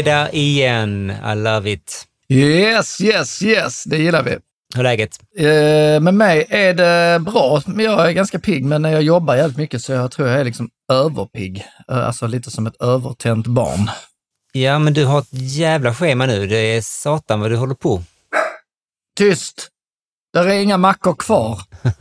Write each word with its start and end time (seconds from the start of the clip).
fredag 0.00 0.32
igen. 0.32 1.10
I 1.10 1.34
love 1.34 1.72
it. 1.72 2.06
Yes, 2.28 3.00
yes, 3.00 3.42
yes, 3.42 3.84
det 3.84 3.98
gillar 3.98 4.22
vi. 4.22 4.36
Hur 4.74 4.80
är 4.80 4.82
läget? 4.82 5.18
Eh, 5.38 6.00
med 6.00 6.14
mig 6.14 6.46
är 6.48 6.74
det 6.74 7.20
bra. 7.20 7.62
Jag 7.66 8.08
är 8.08 8.12
ganska 8.12 8.38
pigg, 8.38 8.64
men 8.64 8.82
när 8.82 8.92
jag 8.92 9.02
jobbar 9.02 9.36
jävligt 9.36 9.56
mycket 9.56 9.82
så 9.82 9.92
jag 9.92 10.10
tror 10.10 10.28
jag 10.28 10.40
är 10.40 10.44
liksom 10.44 10.70
överpigg. 10.92 11.64
Eh, 11.90 12.06
alltså 12.06 12.26
lite 12.26 12.50
som 12.50 12.66
ett 12.66 12.82
övertänt 12.82 13.46
barn. 13.46 13.90
Ja, 14.52 14.78
men 14.78 14.92
du 14.92 15.04
har 15.04 15.18
ett 15.18 15.32
jävla 15.32 15.94
schema 15.94 16.26
nu. 16.26 16.46
Det 16.46 16.56
är 16.56 16.80
satan 16.80 17.40
vad 17.40 17.50
du 17.50 17.56
håller 17.56 17.74
på. 17.74 18.02
Tyst! 19.18 19.68
Där 20.32 20.46
är 20.46 20.62
inga 20.62 20.76
mackor 20.76 21.14
kvar. 21.14 21.60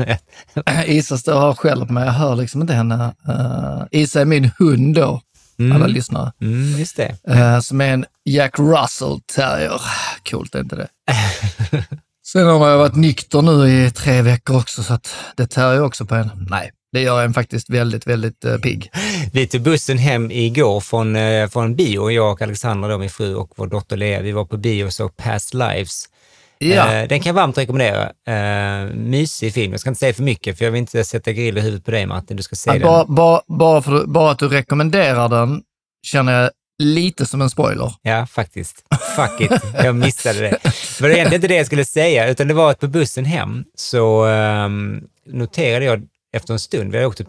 Isa 0.86 1.18
står 1.18 1.40
här 1.40 1.54
själv 1.54 1.86
på 1.86 1.94
mig. 1.94 2.06
Jag 2.06 2.14
hör 2.14 2.36
liksom 2.36 2.62
inte 2.62 2.74
henne. 2.74 3.16
Uh, 3.30 3.84
Isa 3.92 4.22
är 4.22 4.26
min 4.26 4.52
hund 4.60 4.96
då, 4.96 5.22
Mm. 5.60 5.72
alla 5.72 5.88
lyssnare. 5.88 6.32
Mm, 6.42 6.80
just 6.80 6.98
det. 6.98 7.16
Uh, 7.30 7.60
som 7.60 7.82
är 7.82 7.94
en 7.94 8.06
Jack 8.26 8.60
Russell 8.60 9.20
terrier. 9.36 9.82
Coolt 10.30 10.56
är 10.56 10.60
inte 10.60 10.76
det? 10.76 10.88
Sen 12.28 12.48
har 12.48 12.70
jag 12.70 12.78
varit 12.78 12.96
nykter 12.96 13.42
nu 13.42 13.70
i 13.70 13.92
tre 13.92 14.22
veckor 14.22 14.58
också, 14.58 14.84
så 14.84 14.94
att 14.94 15.16
det 15.36 15.48
tär 15.48 15.74
ju 15.74 15.82
också 15.82 16.06
på 16.06 16.16
en. 16.16 16.30
Nej, 16.50 16.72
det 16.92 17.02
gör 17.02 17.24
en 17.24 17.34
faktiskt 17.34 17.70
väldigt, 17.70 18.08
väldigt 18.08 18.46
uh, 18.46 18.58
pigg. 18.58 18.92
Vi 19.34 19.48
tog 19.48 19.62
bussen 19.62 19.98
hem 19.98 20.32
igår 20.32 20.80
från, 20.80 21.16
eh, 21.16 21.48
från 21.48 21.76
bio. 21.76 22.12
Jag 22.12 22.32
och 22.32 22.42
Alexandra, 22.42 22.90
då, 22.90 22.98
min 22.98 23.10
fru 23.10 23.36
och 23.36 23.52
vår 23.56 23.68
dotter 23.68 23.98
Lea, 23.98 24.22
vi 24.22 24.32
var 24.32 24.46
på 24.46 24.58
bio 24.58 24.86
och 24.86 24.94
såg 24.94 25.18
Past 25.18 25.54
Lives. 25.54 26.06
Ja, 26.62 26.94
Eh, 26.94 27.08
den 27.08 27.20
kan 27.20 27.30
jag 27.30 27.34
varmt 27.34 27.58
rekommendera. 27.58 28.12
Eh, 28.28 28.94
mysig 28.96 29.54
film. 29.54 29.72
Jag 29.72 29.80
ska 29.80 29.90
inte 29.90 30.00
säga 30.00 30.14
för 30.14 30.24
mycket, 30.24 30.58
för 30.58 30.66
jag 30.66 30.72
vill 30.72 30.80
inte 30.80 31.04
sätta 31.04 31.32
grill 31.32 31.58
i 31.58 31.62
huvudet 31.62 31.86
på 31.86 31.92
dig 31.92 32.06
Martin. 32.06 32.38
Du 32.38 32.44
ska 32.44 32.56
se 32.56 32.70
att 32.70 32.76
den. 32.76 32.84
bara, 32.88 33.06
bara, 33.06 33.42
bara, 33.48 33.82
för, 33.82 34.06
bara 34.06 34.32
att 34.32 34.40
du 34.40 34.48
rekommenderar 34.48 35.30
den 35.30 35.62
känner 36.08 36.42
jag 36.42 36.50
lite 36.84 37.26
som 37.26 37.42
en 37.42 37.50
spoiler. 37.50 37.94
Ja, 38.02 38.26
faktiskt. 38.26 38.84
Fuck 39.16 39.42
it, 39.42 39.62
jag 39.84 39.96
missade 39.96 40.40
det. 40.40 40.58
Det 40.64 41.02
var 41.02 41.10
egentligen 41.10 41.34
inte 41.36 41.48
det 41.48 41.56
jag 41.56 41.66
skulle 41.66 41.86
säga, 41.86 42.30
utan 42.30 42.48
det 42.48 42.54
var 42.54 42.72
att 42.72 42.80
på 42.80 42.88
bussen 42.88 43.26
hem 43.26 43.64
så 43.76 44.26
ehm, 44.26 45.02
noterade 45.28 45.86
jag 45.86 46.08
efter 46.36 46.54
en 46.54 46.60
stund, 46.60 46.92
vi 46.92 46.98
hade 46.98 47.08
åkt 47.08 47.22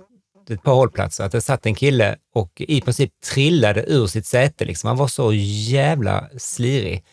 ett 0.51 0.63
par 0.63 0.75
hållplatser, 0.75 1.25
att 1.25 1.33
det 1.33 1.41
satt 1.41 1.67
en 1.67 1.75
kille 1.75 2.17
och 2.35 2.51
i 2.57 2.81
princip 2.81 3.11
trillade 3.35 3.85
ur 3.87 4.07
sitt 4.07 4.27
säte. 4.27 4.65
Liksom. 4.65 4.89
Han 4.89 4.97
var 4.97 5.09
så 5.09 5.33
jävla 5.33 6.29
slirig, 6.39 7.05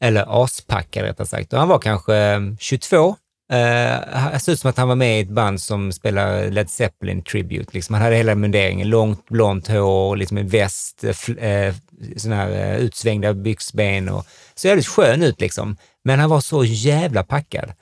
eller 0.00 0.44
aspackad 0.44 1.04
rättare 1.04 1.26
sagt. 1.26 1.52
Och 1.52 1.58
han 1.58 1.68
var 1.68 1.78
kanske 1.78 2.16
eh, 2.16 2.40
22. 2.58 3.16
Uh, 3.52 3.58
eh, 3.58 4.32
det 4.32 4.40
såg 4.40 4.52
ut 4.52 4.60
som 4.60 4.70
att 4.70 4.76
han 4.76 4.88
var 4.88 4.94
med 4.94 5.18
i 5.18 5.22
ett 5.22 5.28
band 5.28 5.60
som 5.60 5.92
spelar 5.92 6.50
Led 6.50 6.70
Zeppelin 6.70 7.22
Tribute. 7.22 7.70
Liksom. 7.72 7.94
Han 7.94 8.02
hade 8.02 8.16
hela 8.16 8.34
munderingen, 8.34 8.88
långt 8.88 9.28
blont 9.28 9.68
hår, 9.68 10.16
liksom 10.16 10.36
en 10.36 10.48
väst, 10.48 11.04
eh, 11.04 11.48
eh 11.48 11.74
såna 12.16 12.36
här 12.36 12.76
utsvängda 12.76 13.34
byxben 13.34 14.08
och 14.08 14.26
så 14.54 14.68
jävligt 14.68 14.86
skön 14.86 15.22
ut 15.22 15.40
liksom. 15.40 15.76
Men 16.04 16.20
han 16.20 16.30
var 16.30 16.40
så 16.40 16.64
jävla 16.64 17.22
packad. 17.22 17.72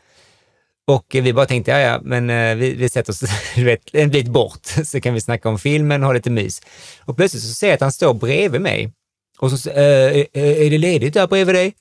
Och 0.86 1.06
vi 1.10 1.32
bara 1.32 1.47
tänkte, 1.47 1.70
ja, 1.70 1.78
ja, 1.78 2.00
men 2.03 2.58
vi, 2.58 2.75
vi 2.75 2.88
sätter 2.88 3.12
oss 3.12 3.22
vet, 3.56 3.80
en 3.92 4.10
bit 4.10 4.28
bort 4.28 4.66
så 4.84 5.00
kan 5.00 5.14
vi 5.14 5.20
snacka 5.20 5.48
om 5.48 5.58
filmen 5.58 6.03
och 6.03 6.06
ha 6.06 6.12
lite 6.12 6.30
mys. 6.30 6.62
Och 7.00 7.16
plötsligt 7.16 7.42
så 7.42 7.55
ser 7.55 7.66
jag 7.66 7.75
att 7.75 7.80
han 7.80 7.92
står 7.92 8.14
bredvid 8.14 8.60
mig 8.60 8.92
och 9.38 9.50
så 9.50 9.58
säger 9.58 10.27
eh, 10.32 10.66
är 10.66 10.70
det 10.70 10.78
ledigt 10.78 11.14
där 11.14 11.27
bredvid 11.27 11.55
dig? 11.55 11.75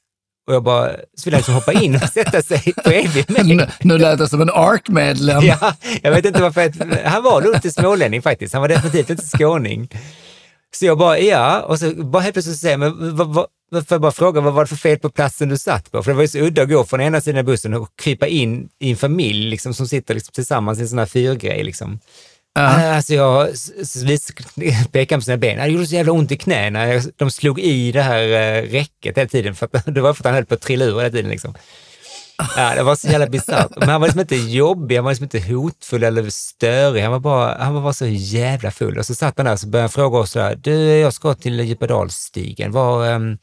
Och 0.47 0.53
jag 0.53 0.63
bara, 0.63 0.91
så 0.91 1.23
vill 1.25 1.33
han 1.33 1.39
liksom 1.39 1.53
hoppa 1.53 1.73
in 1.73 1.95
och 1.95 2.01
sätta 2.13 2.41
sig 2.41 2.73
bredvid 2.83 3.29
mig. 3.31 3.43
Nu, 3.55 3.67
nu 3.81 3.97
lät 3.97 4.19
det 4.19 4.27
som 4.27 4.41
en 4.41 4.49
ARK-medlem. 4.49 5.43
Ja, 5.45 5.75
jag 6.01 6.11
vet 6.11 6.25
inte 6.25 6.41
varför. 6.41 6.61
jag- 6.61 7.09
Han 7.09 7.23
var 7.23 7.41
nog 7.41 7.55
inte 7.55 7.71
smålänning 7.71 8.21
faktiskt. 8.21 8.53
Han 8.53 8.61
var 8.61 8.69
definitivt 8.69 9.09
inte 9.09 9.25
skåning. 9.27 9.89
Så 10.75 10.85
jag 10.85 10.97
bara, 10.97 11.19
ja, 11.19 11.61
och 11.61 11.79
så 11.79 11.89
bara 12.03 12.21
helt 12.23 12.33
plötsligt 12.35 12.57
säger 12.59 12.77
men 12.77 13.15
vad, 13.15 13.27
vad, 13.33 13.47
får 13.71 13.85
jag 13.95 14.01
bara 14.01 14.11
fråga, 14.11 14.41
vad 14.41 14.53
var 14.53 14.63
det 14.63 14.67
för 14.67 14.75
fel 14.75 14.99
på 14.99 15.09
platsen 15.09 15.49
du 15.49 15.57
satt 15.57 15.91
på? 15.91 16.03
För 16.03 16.11
det 16.11 16.15
var 16.15 16.21
ju 16.21 16.27
så 16.27 16.37
udda 16.39 16.61
att 16.61 16.69
gå 16.69 16.83
från 16.85 17.01
ena 17.01 17.21
sidan 17.21 17.39
av 17.39 17.45
bussen 17.45 17.73
och 17.73 17.89
krypa 18.01 18.27
in 18.27 18.69
i 18.79 18.89
en 18.91 18.97
familj 18.97 19.49
liksom, 19.49 19.73
som 19.73 19.87
sitter 19.87 20.13
liksom, 20.13 20.31
tillsammans 20.33 20.79
i 20.79 20.81
en 20.81 20.87
sån 20.87 20.99
här 20.99 21.05
fyrgrej. 21.05 21.63
Liksom. 21.63 21.99
Ja. 22.57 22.81
Eh, 22.81 22.95
alltså 22.95 23.13
jag 23.13 23.49
pekade 24.91 25.19
på 25.19 25.23
sina 25.25 25.37
ben. 25.37 25.57
Det 25.57 25.67
gjorde 25.67 25.87
så 25.87 25.95
jävla 25.95 26.11
ont 26.11 26.31
i 26.31 26.37
knäna. 26.37 27.01
De 27.15 27.31
slog 27.31 27.59
i 27.59 27.91
det 27.91 28.01
här 28.01 28.23
eh, 28.23 28.63
räcket 28.63 29.17
hela 29.17 29.29
tiden. 29.29 29.55
För 29.55 29.69
att, 29.71 29.85
det 29.95 30.01
var 30.01 30.13
för 30.13 30.21
att 30.21 30.25
han 30.25 30.33
höll 30.33 30.45
på 30.45 30.53
att 30.53 30.61
trilla 30.61 30.85
ur 30.85 30.97
hela 30.97 31.09
tiden. 31.09 31.31
Liksom. 31.31 31.53
Ja, 32.57 32.75
det 32.75 32.83
var 32.83 32.95
så 32.95 33.07
jävla 33.07 33.27
bisarrt. 33.27 33.71
Men 33.79 33.89
han 33.89 34.01
var 34.01 34.07
liksom 34.07 34.21
inte 34.21 34.35
jobbig, 34.35 34.95
han 34.95 35.05
var 35.05 35.11
liksom 35.11 35.23
inte 35.23 35.39
hotfull 35.53 36.03
eller 36.03 36.29
störig. 36.29 37.01
Han 37.03 37.11
var 37.11 37.19
bara, 37.19 37.57
han 37.63 37.73
var 37.73 37.81
bara 37.81 37.93
så 37.93 38.05
jävla 38.07 38.71
full. 38.71 38.97
Och 38.97 39.05
så 39.05 39.15
satt 39.15 39.33
han 39.37 39.45
där 39.45 39.53
och 39.53 39.59
så 39.59 39.67
började 39.67 39.83
han 39.83 39.89
fråga 39.89 40.17
oss 40.17 40.31
sådär, 40.31 40.55
du, 40.61 40.73
jag 40.83 41.13
ska 41.13 41.33
till 41.33 41.59
Djupadalsstigen. 41.59 42.71
Var, 42.71 43.07
ehm, 43.07 43.37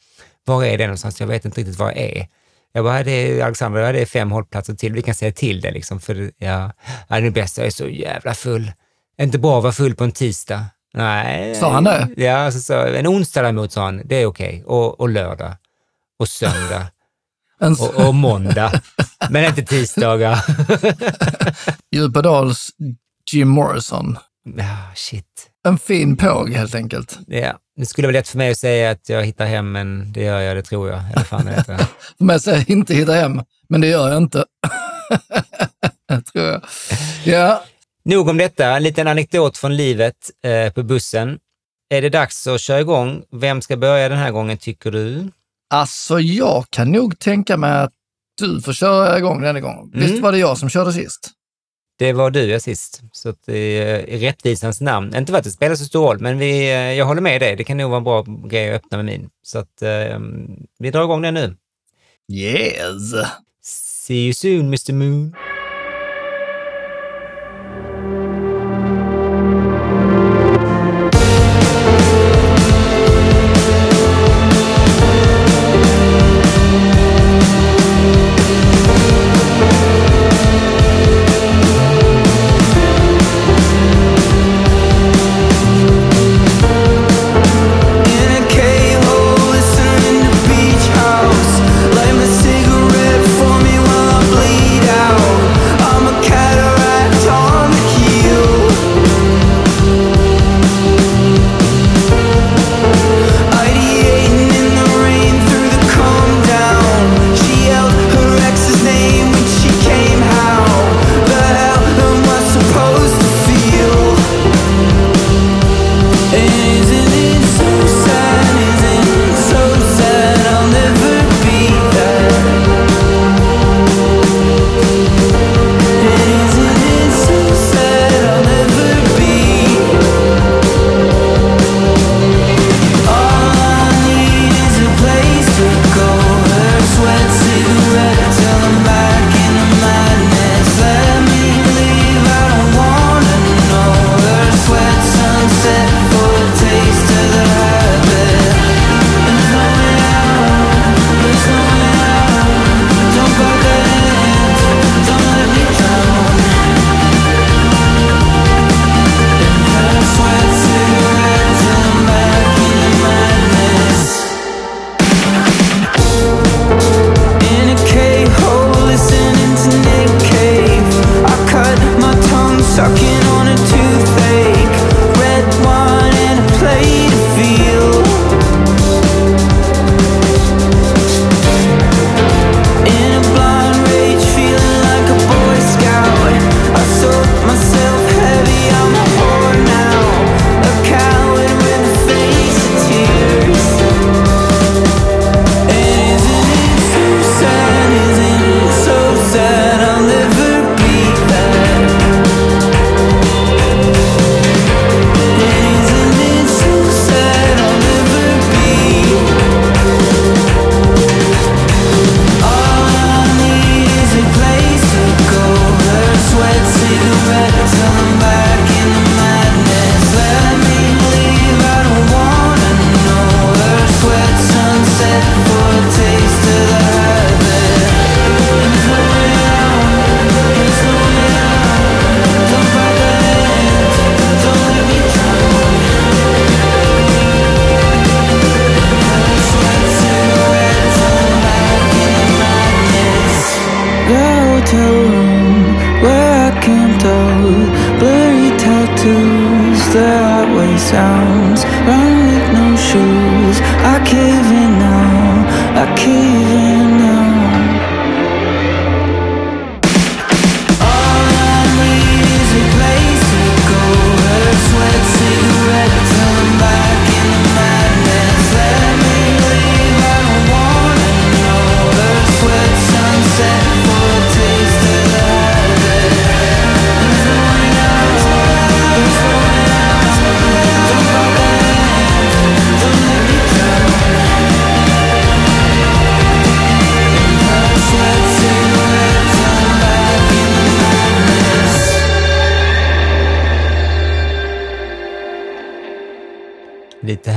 var 0.45 0.63
är 0.65 0.77
det 0.77 0.85
någonstans? 0.85 1.19
Jag 1.19 1.27
vet 1.27 1.45
inte 1.45 1.59
riktigt 1.61 1.79
var 1.79 1.87
jag 1.87 1.97
är. 1.97 2.27
Jag 2.73 2.83
bara, 2.83 3.03
det 3.03 3.11
är, 3.11 3.43
Alexander, 3.45 3.93
det 3.93 3.99
är 3.99 4.05
fem 4.05 4.31
hållplatser 4.31 4.73
till. 4.73 4.93
Vi 4.93 5.01
kan 5.01 5.15
säga 5.15 5.31
till 5.31 5.61
det 5.61 5.71
liksom. 5.71 5.99
För 5.99 6.15
det- 6.15 6.31
ja, 6.37 6.71
det 7.09 7.15
är 7.15 7.29
bäst, 7.29 7.57
jag 7.57 7.67
är 7.67 7.71
så 7.71 7.87
jävla 7.87 8.33
full. 8.33 8.71
Inte 9.21 9.39
bra 9.39 9.57
att 9.57 9.63
vara 9.63 9.73
full 9.73 9.95
på 9.95 10.03
en 10.03 10.11
tisdag. 10.11 10.65
Nej. 10.93 11.55
Sa 11.55 11.71
han 11.71 11.83
det? 11.83 12.09
Ja, 12.17 12.51
så, 12.51 12.59
så, 12.59 12.73
en 12.73 13.07
onsdag 13.07 13.41
däremot 13.41 13.71
sa 13.71 13.85
han, 13.85 14.01
det 14.05 14.15
är 14.15 14.25
okej. 14.25 14.63
Och, 14.65 14.99
och 14.99 15.09
lördag. 15.09 15.53
Och 16.19 16.27
söndag. 16.27 16.87
Och, 17.79 18.07
och 18.07 18.15
måndag. 18.15 18.71
Men 19.29 19.45
inte 19.45 19.63
tisdagar. 19.63 20.45
Djupadals 21.91 22.69
Jim 23.33 23.47
Morrison. 23.47 24.17
Ah, 24.59 24.95
shit. 24.95 25.49
En 25.67 25.77
fin 25.77 26.17
påg 26.17 26.49
helt 26.49 26.75
enkelt. 26.75 27.19
Ja, 27.27 27.53
det 27.75 27.85
skulle 27.85 28.07
vara 28.07 28.13
lätt 28.13 28.27
för 28.27 28.37
mig 28.37 28.51
att 28.51 28.57
säga 28.57 28.91
att 28.91 29.09
jag 29.09 29.25
hittar 29.25 29.45
hem, 29.45 29.71
men 29.71 30.13
det 30.13 30.23
gör 30.23 30.39
jag, 30.39 30.57
det 30.57 30.63
tror 30.63 30.89
jag. 30.89 30.99
Eller 31.11 31.23
fan 31.23 31.45
det. 31.45 31.63
För 32.17 32.25
mig 32.25 32.39
säger 32.39 32.71
inte 32.71 32.93
hitta 32.93 33.13
hem, 33.13 33.41
men 33.69 33.81
det 33.81 33.87
gör 33.87 34.09
jag 34.09 34.17
inte. 34.17 34.45
tror 36.33 36.45
jag. 36.45 36.61
Ja, 37.23 37.63
Nog 38.05 38.29
om 38.29 38.37
detta, 38.37 38.65
en 38.77 38.83
liten 38.83 39.07
anekdot 39.07 39.57
från 39.57 39.75
livet 39.77 40.15
eh, 40.43 40.73
på 40.73 40.83
bussen. 40.83 41.39
Är 41.89 42.01
det 42.01 42.09
dags 42.09 42.47
att 42.47 42.61
köra 42.61 42.79
igång? 42.79 43.23
Vem 43.31 43.61
ska 43.61 43.77
börja 43.77 44.09
den 44.09 44.17
här 44.17 44.31
gången, 44.31 44.57
tycker 44.57 44.91
du? 44.91 45.31
alltså 45.69 46.19
jag 46.19 46.65
kan 46.69 46.91
nog 46.91 47.19
tänka 47.19 47.57
mig 47.57 47.71
att 47.71 47.91
du 48.41 48.61
får 48.61 48.73
köra 48.73 49.17
igång 49.17 49.41
denna 49.41 49.59
gång. 49.59 49.91
Visst 49.93 50.09
Mm. 50.09 50.21
var 50.21 50.31
det 50.31 50.37
jag 50.37 50.57
som 50.57 50.69
körde 50.69 50.93
sist? 50.93 51.31
Det 51.99 52.13
var 52.13 52.31
du 52.31 52.43
jag 52.45 52.61
sist, 52.61 53.01
så 53.11 53.29
att 53.29 53.39
det 53.45 53.57
är 53.57 54.09
i 54.09 54.27
rättvisans 54.27 54.81
namn. 54.81 55.15
Inte 55.15 55.31
för 55.31 55.37
att 55.39 55.43
det 55.43 55.51
spelar 55.51 55.75
så 55.75 55.85
stor 55.85 56.05
roll, 56.07 56.19
men 56.19 56.37
vi, 56.37 56.49
eh, 56.71 56.93
jag 56.93 57.05
håller 57.05 57.21
med 57.21 57.41
dig. 57.41 57.55
Det 57.55 57.63
kan 57.63 57.77
nog 57.77 57.89
vara 57.89 57.97
en 57.97 58.03
bra 58.03 58.25
grej 58.49 58.69
att 58.73 58.85
öppna 58.85 58.97
med 58.97 59.05
min. 59.05 59.29
Så 59.43 59.59
att 59.59 59.81
eh, 59.81 60.19
vi 60.79 60.91
drar 60.91 61.03
igång 61.03 61.21
den 61.21 61.33
nu. 61.33 61.55
Yes! 62.33 63.11
See 63.63 64.23
you 64.25 64.33
soon, 64.33 64.65
Mr 64.67 64.93
Moon. 64.93 65.35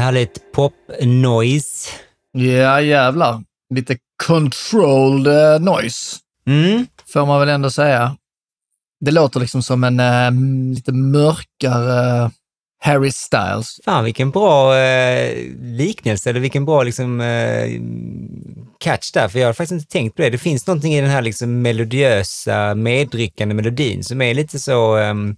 Härligt 0.08 0.52
pop-noise. 0.52 1.88
Ja, 2.32 2.81
jävlar. 2.81 3.43
Lite 3.75 3.96
controlled 4.26 5.55
eh, 5.55 5.60
noise, 5.60 6.16
Mm. 6.46 6.87
får 7.12 7.26
man 7.26 7.40
väl 7.40 7.49
ändå 7.49 7.70
säga. 7.70 8.16
Det 9.05 9.10
låter 9.10 9.40
liksom 9.40 9.62
som 9.62 9.84
en 9.84 10.00
eh, 10.00 10.31
lite 10.75 10.93
mörkare 10.93 12.22
eh, 12.25 12.28
Harry 12.84 13.10
Styles. 13.10 13.81
Fan 13.84 14.05
vilken 14.05 14.31
bra 14.31 14.76
eh, 14.78 15.37
liknelse, 15.62 16.31
eller 16.31 16.40
vilken 16.40 16.64
bra 16.64 16.82
liksom, 16.82 17.20
eh, 17.20 17.69
catch 18.81 19.12
där, 19.12 19.28
för 19.28 19.38
jag 19.38 19.46
har 19.49 19.52
faktiskt 19.52 19.72
inte 19.72 19.93
tänkt 19.93 20.16
på 20.16 20.22
det. 20.22 20.31
Det 20.31 20.38
finns 20.38 20.66
någonting 20.66 20.94
i 20.94 21.00
den 21.00 21.11
här 21.11 21.22
liksom, 21.22 21.62
melodiösa, 21.62 22.75
medryckande 22.75 23.54
melodin 23.54 24.04
som 24.04 24.22
är 24.22 24.34
lite 24.34 24.58
så, 24.58 24.96
ehm, 24.96 25.37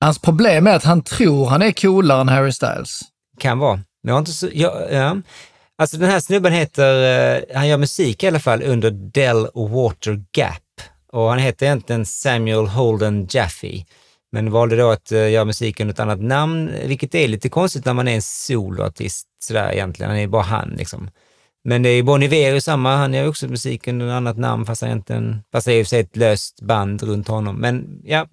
Hans 0.00 0.18
problem 0.18 0.66
är 0.66 0.76
att 0.76 0.84
han 0.84 1.02
tror 1.02 1.46
han 1.46 1.62
är 1.62 1.72
coolare 1.72 2.20
än 2.20 2.28
Harry 2.28 2.52
Styles. 2.52 3.00
kan 3.38 3.58
vara. 3.58 3.80
Jag 4.06 4.14
har 4.14 4.18
inte 4.18 4.32
så, 4.32 4.48
jag, 4.52 4.92
ja. 4.92 5.16
Alltså 5.78 5.96
den 5.96 6.10
här 6.10 6.20
snubben 6.20 6.52
heter, 6.52 7.36
eh, 7.36 7.56
han 7.56 7.68
gör 7.68 7.78
musik 7.78 8.22
i 8.22 8.26
alla 8.26 8.40
fall 8.40 8.62
under 8.62 8.90
Del 8.90 9.48
Water 9.54 10.24
Gap 10.32 10.62
och 11.12 11.28
han 11.28 11.38
heter 11.38 11.66
egentligen 11.66 12.06
Samuel 12.06 12.66
Holden 12.66 13.26
Jaffe, 13.30 13.84
men 14.32 14.50
valde 14.50 14.76
då 14.76 14.90
att 14.90 15.12
eh, 15.12 15.30
göra 15.30 15.44
musik 15.44 15.80
under 15.80 15.94
ett 15.94 16.00
annat 16.00 16.20
namn, 16.20 16.70
vilket 16.86 17.14
är 17.14 17.28
lite 17.28 17.48
konstigt 17.48 17.84
när 17.84 17.94
man 17.94 18.08
är 18.08 18.14
en 18.14 18.22
soloartist 18.22 19.26
sådär 19.44 19.72
egentligen. 19.72 20.10
Han 20.10 20.20
är 20.20 20.26
bara 20.26 20.42
han 20.42 20.74
liksom. 20.78 21.10
Men 21.64 21.82
det 21.82 21.88
är 21.88 22.02
Bon 22.02 22.22
Iver 22.22 22.54
är 22.54 22.60
samma, 22.60 22.96
han 22.96 23.14
gör 23.14 23.28
också 23.28 23.48
musik 23.48 23.88
under 23.88 24.06
ett 24.06 24.12
annat 24.12 24.38
namn 24.38 24.66
fast 24.66 24.82
han 24.82 24.90
egentligen, 24.90 25.42
fast 25.52 25.66
det 25.66 25.72
är 25.72 25.76
ju 25.76 25.84
sig 25.84 26.00
ett 26.00 26.16
löst 26.16 26.60
band 26.60 27.02
runt 27.02 27.28
honom. 27.28 27.56
Men 27.56 28.00
ja, 28.04 28.26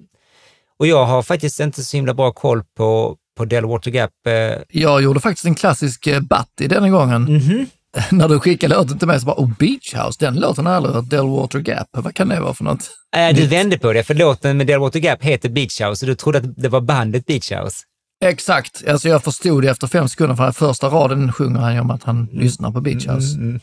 och 0.79 0.88
jag 0.88 1.05
har 1.05 1.24
faktiskt 1.24 1.60
inte 1.60 1.84
så 1.84 1.98
himla 1.98 2.13
bra 2.13 2.31
koll 2.31 2.63
på, 2.63 3.17
på 3.38 3.45
Del 3.45 3.65
Water 3.65 3.91
Gap. 3.91 4.11
Eh, 4.27 4.33
Jag 4.69 5.01
gjorde 5.03 5.19
faktiskt 5.19 5.45
en 5.45 5.55
klassisk 5.55 6.07
eh, 6.07 6.19
Batty 6.19 6.67
denna 6.67 6.89
gången. 6.89 7.23
mhm. 7.23 7.65
När 8.11 8.27
du 8.29 8.39
skickade 8.39 8.75
låten 8.75 9.00
till 9.00 9.07
mig 9.07 9.19
så 9.19 9.25
bara, 9.25 9.35
oh 9.41 9.50
Beach 9.59 9.95
House, 9.95 10.17
den 10.19 10.35
låten 10.35 10.65
har 10.65 10.73
jag 10.73 10.77
aldrig 10.77 10.95
hört, 10.95 11.09
Delwater 11.09 11.59
Gap, 11.59 11.88
vad 11.91 12.15
kan 12.15 12.29
det 12.29 12.39
vara 12.39 12.53
för 12.53 12.63
något? 12.63 12.89
Äh, 13.15 13.35
du 13.35 13.47
vände 13.47 13.77
på 13.77 13.93
det, 13.93 14.03
för 14.03 14.13
låten 14.13 14.57
med 14.57 14.67
Delwater 14.67 15.00
Gap 15.00 15.23
heter 15.23 15.50
Beach 15.50 15.81
House 15.81 16.05
och 16.05 16.07
du 16.09 16.15
trodde 16.15 16.38
att 16.38 16.55
det 16.57 16.69
var 16.69 16.81
bandet 16.81 17.25
Beach 17.25 17.51
House. 17.51 17.77
Exakt, 18.24 18.84
alltså 18.88 19.10
jag 19.10 19.24
förstod 19.24 19.63
det 19.63 19.70
efter 19.70 19.88
fem 19.88 20.08
sekunder, 20.10 20.36
för 20.36 20.51
första 20.51 20.88
raden 20.88 21.34
sjunger 21.34 21.60
han 21.60 21.74
ju 21.74 21.80
om 21.80 21.92
att 21.92 22.04
han 22.04 22.28
lyssnar 22.32 22.72
på 22.72 22.82
Beach 22.82 23.08
House. 23.08 23.38
Mm. 23.38 23.60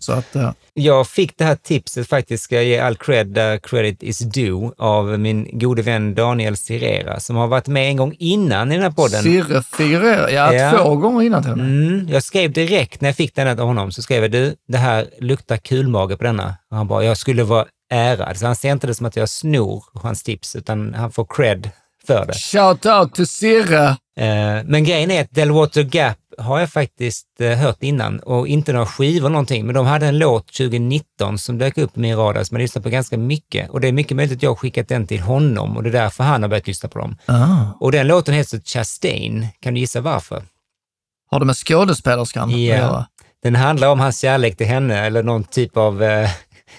Så 0.00 0.12
att, 0.12 0.36
eh, 0.36 0.50
Jag 0.74 1.08
fick 1.08 1.38
det 1.38 1.44
här 1.44 1.54
tipset 1.56 2.08
faktiskt, 2.08 2.44
ska 2.44 2.54
jag 2.54 2.64
ge 2.64 2.78
all 2.78 2.96
cred 2.96 3.26
där 3.26 3.58
credit 3.58 4.02
is 4.02 4.18
due, 4.18 4.70
av 4.78 5.18
min 5.20 5.58
gode 5.58 5.82
vän 5.82 6.14
Daniel 6.14 6.56
Cirera 6.56 7.20
som 7.20 7.36
har 7.36 7.46
varit 7.46 7.66
med 7.66 7.88
en 7.88 7.96
gång 7.96 8.14
innan 8.18 8.72
i 8.72 8.74
den 8.74 8.82
här 8.82 8.90
podden. 8.90 9.22
Syrre 9.22 9.62
figurerar, 9.62 10.28
ja, 10.28 10.54
Ja. 10.54 10.70
två 10.84 10.96
gånger 10.96 11.22
innan 11.22 11.42
till. 11.42 11.52
Mm, 11.52 12.08
jag 12.08 12.22
skrev 12.22 12.52
direkt 12.52 13.00
när 13.00 13.08
jag 13.08 13.16
fick 13.16 13.34
den 13.34 13.48
av 13.48 13.66
honom, 13.66 13.92
så 13.92 14.02
skrev 14.02 14.22
jag 14.22 14.30
du, 14.32 14.54
det 14.68 14.78
här 14.78 15.06
luktar 15.20 15.56
kulmage 15.56 16.18
på 16.18 16.24
denna. 16.24 16.56
Och 16.70 16.76
han 16.76 16.88
bara, 16.88 17.04
jag 17.04 17.16
skulle 17.16 17.42
vara 17.44 17.66
ärad. 17.90 18.36
Så 18.36 18.46
han 18.46 18.56
ser 18.56 18.72
inte 18.72 18.86
det 18.86 18.94
som 18.94 19.06
att 19.06 19.16
jag 19.16 19.28
snor 19.28 19.84
hans 19.94 20.22
tips, 20.22 20.56
utan 20.56 20.94
han 20.94 21.12
får 21.12 21.26
cred 21.36 21.70
för 22.06 22.26
det. 22.26 22.32
Shout 22.34 22.86
out 22.86 23.14
till 23.14 23.26
Sirre! 23.26 23.88
Eh, 24.20 24.64
Men 24.64 24.84
grejen 24.84 25.10
är 25.10 25.20
att 25.22 25.30
Delwater 25.34 25.82
Gap 25.82 26.16
har 26.38 26.60
jag 26.60 26.70
faktiskt 26.70 27.26
eh, 27.40 27.50
hört 27.58 27.82
innan 27.82 28.18
och 28.20 28.48
inte 28.48 28.72
några 28.72 28.86
skivor 28.86 29.28
någonting, 29.28 29.66
men 29.66 29.74
de 29.74 29.86
hade 29.86 30.06
en 30.06 30.18
låt 30.18 30.46
2019 30.52 31.38
som 31.38 31.58
dök 31.58 31.78
upp 31.78 31.96
i 31.96 32.00
min 32.00 32.16
radar 32.16 32.44
som 32.44 32.54
jag 32.56 32.62
lyssnade 32.62 32.82
på 32.82 32.88
ganska 32.90 33.18
mycket 33.18 33.70
och 33.70 33.80
det 33.80 33.88
är 33.88 33.92
mycket 33.92 34.16
möjligt 34.16 34.36
att 34.36 34.42
jag 34.42 34.50
har 34.50 34.56
skickat 34.56 34.88
den 34.88 35.06
till 35.06 35.20
honom 35.20 35.76
och 35.76 35.82
det 35.82 35.88
är 35.88 35.92
därför 35.92 36.24
han 36.24 36.42
har 36.42 36.48
börjat 36.48 36.66
lyssna 36.66 36.88
på 36.88 36.98
dem. 36.98 37.16
Ah. 37.26 37.56
Och 37.80 37.92
den 37.92 38.06
låten 38.06 38.34
heter 38.34 38.60
Chastain. 38.64 39.46
Kan 39.60 39.74
du 39.74 39.80
gissa 39.80 40.00
varför? 40.00 40.42
Har 41.30 41.38
det 41.40 41.46
med 41.46 41.56
skådespelerskan 41.56 42.50
Ja. 42.50 42.56
att 42.56 42.80
göra? 42.80 43.06
Den 43.42 43.54
handlar 43.56 43.88
om 43.88 44.00
hans 44.00 44.20
kärlek 44.20 44.56
till 44.56 44.66
henne 44.66 45.06
eller 45.06 45.22
någon 45.22 45.44
typ 45.44 45.76
av 45.76 46.02
eh, 46.02 46.30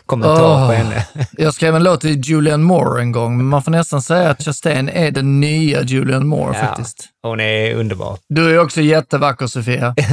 kommentar 0.05 0.43
Åh. 0.43 0.67
på 0.67 0.73
henne. 0.73 1.05
Jag 1.37 1.53
skrev 1.53 1.75
en 1.75 1.83
låt 1.83 2.01
till 2.01 2.19
Julian 2.21 2.63
Moore 2.63 3.01
en 3.01 3.11
gång, 3.11 3.37
men 3.37 3.45
man 3.45 3.63
får 3.63 3.71
nästan 3.71 4.01
säga 4.01 4.29
att 4.29 4.43
Chastain 4.43 4.89
är 4.89 5.11
den 5.11 5.39
nya 5.39 5.81
Julian 5.83 6.27
Moore 6.27 6.57
Ja. 6.57 6.65
faktiskt. 6.65 7.05
Hon 7.23 7.39
är 7.39 7.73
underbar. 7.75 8.17
Du 8.29 8.55
är 8.55 8.59
också 8.59 8.81
jättevacker 8.81 9.47
Sofia. 9.47 9.95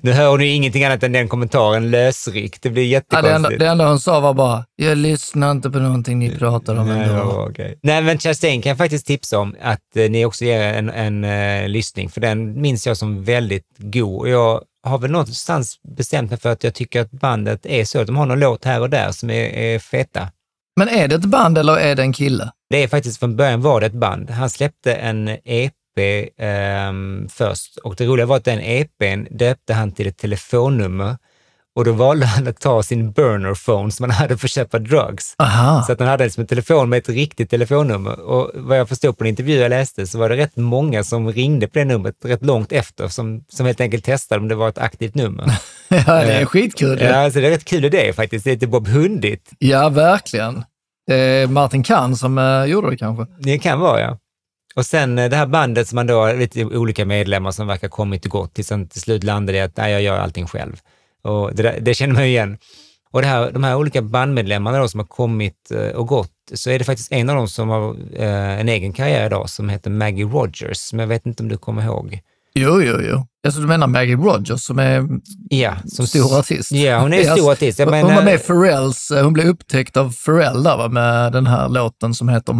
Nu 0.00 0.12
hör 0.12 0.28
hon 0.30 0.40
ju 0.40 0.46
ingenting 0.48 0.84
annat 0.84 1.02
än 1.02 1.12
den 1.12 1.28
kommentaren 1.28 1.90
lösryckt. 1.90 2.62
Det 2.62 2.70
blir 2.70 2.84
Ja, 2.92 3.00
det, 3.10 3.16
enda, 3.16 3.28
jättekonstigt. 3.28 3.60
det 3.60 3.66
enda 3.68 3.88
hon 3.88 4.00
sa 4.00 4.20
var 4.20 4.34
bara, 4.34 4.64
jag 4.76 4.98
lyssnar 4.98 5.50
inte 5.50 5.70
på 5.70 5.78
någonting 5.78 6.18
ni 6.18 6.36
pratar 6.38 6.76
om 6.76 6.88
Nej, 6.88 7.02
ändå. 7.02 7.14
ja, 7.14 7.46
okej. 7.50 7.78
Nej, 7.82 8.02
men 8.02 8.18
Chastain 8.18 8.62
kan 8.62 8.70
jag 8.70 8.78
faktiskt 8.78 9.06
tipsa 9.06 9.38
om 9.38 9.54
att 9.62 9.96
eh, 9.96 10.10
ni 10.10 10.24
också 10.24 10.44
ger 10.44 10.60
en, 10.60 10.90
en 10.90 11.24
eh, 11.24 11.68
lyssning, 11.68 12.08
för 12.10 12.20
den 12.20 12.60
minns 12.60 12.86
jag 12.86 12.96
som 12.96 13.24
väldigt 13.24 13.66
god. 13.78 14.28
Jag 14.28 14.62
har 14.88 14.98
väl 14.98 15.10
någonstans 15.10 15.80
bestämt 15.96 16.30
mig 16.30 16.38
för 16.38 16.52
att 16.52 16.64
jag 16.64 16.74
tycker 16.74 17.00
att 17.00 17.10
bandet 17.10 17.66
är 17.66 17.84
så, 17.84 18.04
de 18.04 18.16
har 18.16 18.26
någon 18.26 18.40
låt 18.40 18.64
här 18.64 18.80
och 18.80 18.90
där 18.90 19.12
som 19.12 19.30
är, 19.30 19.44
är 19.44 19.78
feta. 19.78 20.28
Men 20.76 20.88
är 20.88 21.08
det 21.08 21.14
ett 21.14 21.24
band 21.24 21.58
eller 21.58 21.76
är 21.76 21.94
det 21.94 22.02
en 22.02 22.12
kille? 22.12 22.52
Det 22.70 22.82
är 22.82 22.88
faktiskt 22.88 23.18
från 23.18 23.36
början 23.36 23.62
var 23.62 23.80
det 23.80 23.86
ett 23.86 23.92
band. 23.92 24.30
Han 24.30 24.50
släppte 24.50 24.94
en 24.94 25.28
EP 25.44 25.72
ehm, 26.38 27.28
först 27.30 27.76
och 27.76 27.94
det 27.96 28.06
roliga 28.06 28.26
var 28.26 28.36
att 28.36 28.44
den 28.44 28.60
EPn 28.60 29.36
döpte 29.36 29.74
han 29.74 29.92
till 29.92 30.06
ett 30.06 30.16
telefonnummer 30.16 31.16
och 31.78 31.84
då 31.84 31.92
valde 31.92 32.26
han 32.26 32.48
att 32.48 32.60
ta 32.60 32.82
sin 32.82 33.12
burner 33.12 33.54
phone 33.54 33.90
som 33.90 34.04
han 34.04 34.10
hade 34.10 34.38
för 34.38 34.46
att 34.46 34.50
köpa 34.50 34.78
drugs. 34.78 35.34
Aha. 35.38 35.82
Så 35.82 35.92
att 35.92 36.00
han 36.00 36.08
hade 36.08 36.24
liksom 36.24 36.40
en 36.40 36.46
telefon 36.46 36.88
med 36.88 36.98
ett 36.98 37.08
riktigt 37.08 37.50
telefonnummer. 37.50 38.20
Och 38.20 38.50
vad 38.54 38.78
jag 38.78 38.88
förstod 38.88 39.18
på 39.18 39.24
en 39.24 39.28
intervju 39.28 39.54
jag 39.54 39.70
läste 39.70 40.06
så 40.06 40.18
var 40.18 40.28
det 40.28 40.36
rätt 40.36 40.56
många 40.56 41.04
som 41.04 41.32
ringde 41.32 41.66
på 41.66 41.78
det 41.78 41.84
numret 41.84 42.14
rätt 42.24 42.44
långt 42.44 42.72
efter, 42.72 43.08
som, 43.08 43.44
som 43.48 43.66
helt 43.66 43.80
enkelt 43.80 44.04
testade 44.04 44.40
om 44.40 44.48
det 44.48 44.54
var 44.54 44.68
ett 44.68 44.78
aktivt 44.78 45.14
nummer. 45.14 45.44
Ja, 45.88 46.24
det 46.24 46.32
är 46.32 46.44
skitkul. 46.44 47.00
Ja, 47.00 47.30
så 47.30 47.38
det 47.40 47.46
är 47.46 47.50
rätt 47.50 47.64
kul 47.64 47.84
idé 47.84 48.12
faktiskt. 48.12 48.44
Det 48.44 48.50
är 48.50 48.54
lite 48.54 48.66
Bob 48.66 48.88
Hundigt. 48.88 49.50
ja 49.58 49.88
verkligen. 49.88 50.64
Det 51.06 51.14
är 51.14 51.46
Martin 51.46 51.82
Kahn 51.82 52.16
som 52.16 52.38
uh, 52.38 52.64
gjorde 52.64 52.90
det 52.90 52.96
kanske. 52.96 53.26
Det 53.38 53.58
kan 53.58 53.80
vara, 53.80 54.00
ja. 54.00 54.18
Och 54.76 54.86
sen 54.86 55.18
eh, 55.18 55.30
det 55.30 55.36
här 55.36 55.46
bandet 55.46 55.88
som 55.88 55.96
man 55.96 56.06
då, 56.06 56.32
lite 56.32 56.64
olika 56.64 57.04
medlemmar 57.04 57.50
som 57.50 57.66
verkar 57.66 57.88
kommit 57.88 58.24
och 58.24 58.30
gått, 58.30 58.54
tills 58.54 58.70
han 58.70 58.88
till 58.88 59.00
slut 59.00 59.24
landade 59.24 59.58
i 59.58 59.60
att 59.60 59.76
nej, 59.76 59.92
jag 59.92 60.02
gör 60.02 60.18
allting 60.18 60.46
själv. 60.46 60.76
Och 61.22 61.54
det, 61.54 61.62
där, 61.62 61.78
det 61.80 61.94
känner 61.94 62.14
man 62.14 62.22
ju 62.22 62.28
igen. 62.28 62.58
Och 63.10 63.22
här, 63.22 63.50
de 63.52 63.64
här 63.64 63.76
olika 63.76 64.02
bandmedlemmarna 64.02 64.78
då 64.78 64.88
som 64.88 65.00
har 65.00 65.06
kommit 65.06 65.70
eh, 65.70 65.96
och 65.96 66.06
gått, 66.06 66.32
så 66.54 66.70
är 66.70 66.78
det 66.78 66.84
faktiskt 66.84 67.12
en 67.12 67.30
av 67.30 67.36
dem 67.36 67.48
som 67.48 67.68
har 67.68 67.96
eh, 68.16 68.60
en 68.60 68.68
egen 68.68 68.92
karriär 68.92 69.26
idag 69.26 69.50
som 69.50 69.68
heter 69.68 69.90
Maggie 69.90 70.24
Rogers, 70.24 70.76
som 70.78 70.98
jag 70.98 71.06
vet 71.06 71.26
inte 71.26 71.42
om 71.42 71.48
du 71.48 71.56
kommer 71.58 71.82
ihåg. 71.84 72.20
Jo, 72.54 72.82
jo, 72.82 72.96
jo. 73.10 73.26
Alltså 73.46 73.60
du 73.60 73.66
menar 73.66 73.86
Maggie 73.86 74.16
Rogers 74.16 74.60
som 74.62 74.78
är 74.78 75.08
Ja, 75.50 75.74
som 75.86 76.06
stor 76.06 76.38
artist? 76.38 76.72
Ja, 76.72 77.00
hon 77.00 77.12
är 77.12 77.16
Yes. 77.18 77.32
stor 77.32 77.52
artist. 77.52 77.78
Jag 77.78 77.86
Hon 77.86 77.90
menar- 77.92 78.14
var 78.14 78.22
med 78.22 78.34
i 78.34 78.38
Pharrells, 78.38 79.10
eh, 79.10 79.24
hon 79.24 79.32
blev 79.32 79.46
upptäckt 79.46 79.96
av 79.96 80.14
Pharrell 80.24 80.62
där 80.62 80.76
va, 80.76 80.88
med 80.88 81.32
den 81.32 81.46
här 81.46 81.68
låten 81.68 82.14
som 82.14 82.28
heter 82.28 82.52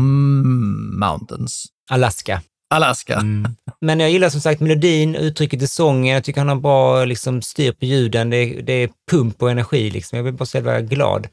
Mountains. 0.98 1.64
Alaska. 1.90 2.40
Alaska. 2.70 3.14
Mm. 3.14 3.56
Men 3.80 4.00
jag 4.00 4.10
gillar 4.10 4.28
som 4.28 4.40
sagt 4.40 4.60
melodin, 4.60 5.14
uttrycket 5.14 5.62
i 5.62 5.66
sången. 5.66 6.14
Jag 6.14 6.24
tycker 6.24 6.40
han 6.40 6.48
har 6.48 6.56
bra 6.56 7.04
liksom, 7.04 7.42
styr 7.42 7.72
på 7.72 7.84
ljuden. 7.84 8.30
Det 8.30 8.36
är, 8.36 8.62
det 8.62 8.72
är 8.72 8.90
pump 9.10 9.42
och 9.42 9.50
energi. 9.50 9.90
Liksom. 9.90 10.16
Jag 10.16 10.24
vill 10.24 10.34
bara 10.34 10.46
säga 10.46 10.62
att 10.62 10.66
jag 10.66 10.76
är 10.76 10.80
glad. 10.96 11.28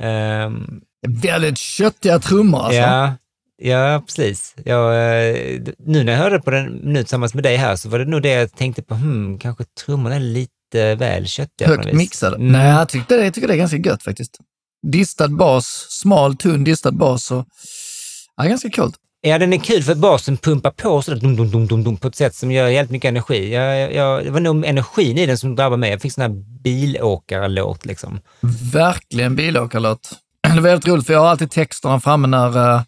Ehm, 0.00 0.80
Väldigt 1.06 1.58
köttiga 1.58 2.18
trummor 2.18 2.60
alltså. 2.60 2.80
ja, 2.80 3.14
ja, 3.62 4.02
precis. 4.06 4.54
Jag, 4.64 4.92
eh, 5.28 5.60
nu 5.78 6.04
när 6.04 6.12
jag 6.12 6.18
hörde 6.20 6.40
på 6.40 6.50
den 6.50 6.66
nu 6.66 7.02
tillsammans 7.02 7.34
med 7.34 7.42
dig 7.44 7.56
här 7.56 7.76
så 7.76 7.88
var 7.88 7.98
det 7.98 8.04
nog 8.04 8.22
det 8.22 8.28
jag 8.28 8.54
tänkte 8.54 8.82
på. 8.82 8.94
Hmm, 8.94 9.38
kanske 9.38 9.64
trummorna 9.64 10.14
är 10.14 10.20
lite 10.20 10.94
väl 10.94 11.26
köttiga. 11.26 11.68
Högt 11.68 11.92
mixade. 11.92 12.36
Mm. 12.36 12.52
Nej, 12.52 12.68
jag 12.68 12.88
tyckte 12.88 13.16
det, 13.16 13.24
jag 13.24 13.34
tycker 13.34 13.48
det 13.48 13.54
är 13.54 13.58
ganska 13.58 13.76
gött 13.76 14.02
faktiskt. 14.02 14.38
distad 14.86 15.28
bas, 15.28 15.86
smal, 15.90 16.36
tunn 16.36 16.64
distad 16.64 16.92
bas. 16.92 17.24
Så, 17.24 17.44
ja, 18.36 18.44
ganska 18.44 18.70
coolt. 18.70 18.96
Ja, 19.20 19.38
den 19.38 19.52
är 19.52 19.58
kul 19.58 19.82
för 19.82 19.94
basen 19.94 20.36
pumpar 20.36 20.70
på 20.70 21.02
sådär 21.02 21.20
dum, 21.20 21.36
dum, 21.36 21.50
dum, 21.50 21.66
dum, 21.66 21.84
dum, 21.84 21.96
på 21.96 22.08
ett 22.08 22.14
sätt 22.14 22.34
som 22.34 22.50
gör 22.52 22.68
jävligt 22.68 22.90
mycket 22.90 23.08
energi. 23.08 23.52
Jag, 23.54 23.94
jag, 23.94 24.24
det 24.24 24.30
var 24.30 24.40
nog 24.40 24.66
energin 24.66 25.18
i 25.18 25.26
den 25.26 25.38
som 25.38 25.56
drabbade 25.56 25.80
mig. 25.80 25.90
Jag 25.90 26.00
fick 26.02 26.12
sån 26.12 26.22
här 26.22 26.62
bilåkarlåt 26.62 27.86
liksom. 27.86 28.20
Verkligen 28.72 29.36
bilåkarlåt. 29.36 30.12
Det 30.42 30.54
var 30.54 30.60
väldigt 30.60 30.88
roligt 30.88 31.06
för 31.06 31.12
jag 31.12 31.20
har 31.20 31.26
alltid 31.28 31.50
texterna 31.50 32.00
framme 32.00 32.26
när, 32.28 32.74
eh, 32.74 32.82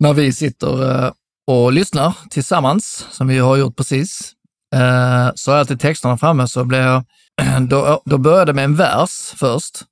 när 0.00 0.12
vi 0.12 0.32
sitter 0.32 1.04
eh, 1.04 1.12
och 1.46 1.72
lyssnar 1.72 2.14
tillsammans, 2.30 3.06
som 3.10 3.28
vi 3.28 3.38
har 3.38 3.56
gjort 3.56 3.76
precis. 3.76 4.32
Eh, 4.74 5.30
Så 5.34 5.50
har 5.50 5.56
jag 5.56 5.60
alltid 5.60 5.80
texterna 5.80 6.18
framme 6.18 6.48
så 6.48 6.64
blev 6.64 6.80
jag, 6.80 7.04
då, 7.68 8.02
då 8.04 8.18
började 8.18 8.52
med 8.52 8.64
en 8.64 8.76
vers 8.76 9.34
först. 9.36 9.82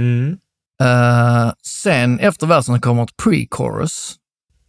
Mm. 0.00 0.38
Sen 1.62 2.18
efter 2.18 2.46
versen 2.46 2.80
kommer 2.80 3.02
ett 3.02 3.16
pre-chorus. 3.22 4.14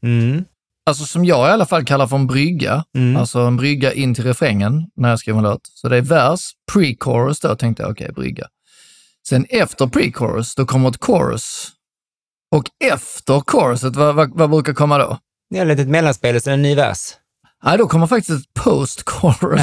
Mm. 0.05 0.45
Alltså 0.85 1.05
som 1.05 1.25
jag 1.25 1.47
i 1.47 1.51
alla 1.51 1.65
fall 1.65 1.85
kallar 1.85 2.07
för 2.07 2.15
en 2.15 2.27
brygga. 2.27 2.83
Mm. 2.97 3.17
Alltså 3.17 3.39
en 3.39 3.57
brygga 3.57 3.93
in 3.93 4.15
till 4.15 4.23
refrängen 4.23 4.91
när 4.95 5.09
jag 5.09 5.19
skriver 5.19 5.37
en 5.39 5.43
låt. 5.43 5.67
Så 5.67 5.89
det 5.89 5.97
är 5.97 6.01
vers, 6.01 6.39
pre-chorus 6.71 7.41
då 7.41 7.55
tänkte 7.55 7.83
jag, 7.83 7.91
okej, 7.91 8.11
brygga. 8.15 8.47
Sen 9.27 9.45
efter 9.49 9.85
pre-chorus, 9.85 10.53
då 10.57 10.65
kommer 10.65 10.89
ett 10.89 11.03
chorus. 11.03 11.71
Och 12.55 12.65
efter 12.83 13.43
choruset, 13.47 13.95
vad, 13.95 14.15
vad, 14.15 14.37
vad 14.37 14.49
brukar 14.49 14.73
komma 14.73 14.97
då? 14.97 15.17
Det 15.49 15.57
är 15.57 15.61
ett 15.61 15.67
litet 15.67 15.87
mellanspel 15.87 16.35
och 16.35 16.41
sen 16.41 16.53
en 16.53 16.61
ny 16.61 16.75
vers. 16.75 16.99
Nej, 17.63 17.77
då 17.77 17.87
kommer 17.87 18.07
faktiskt 18.07 18.41
ett 18.41 18.63
post-chorus. 18.63 19.61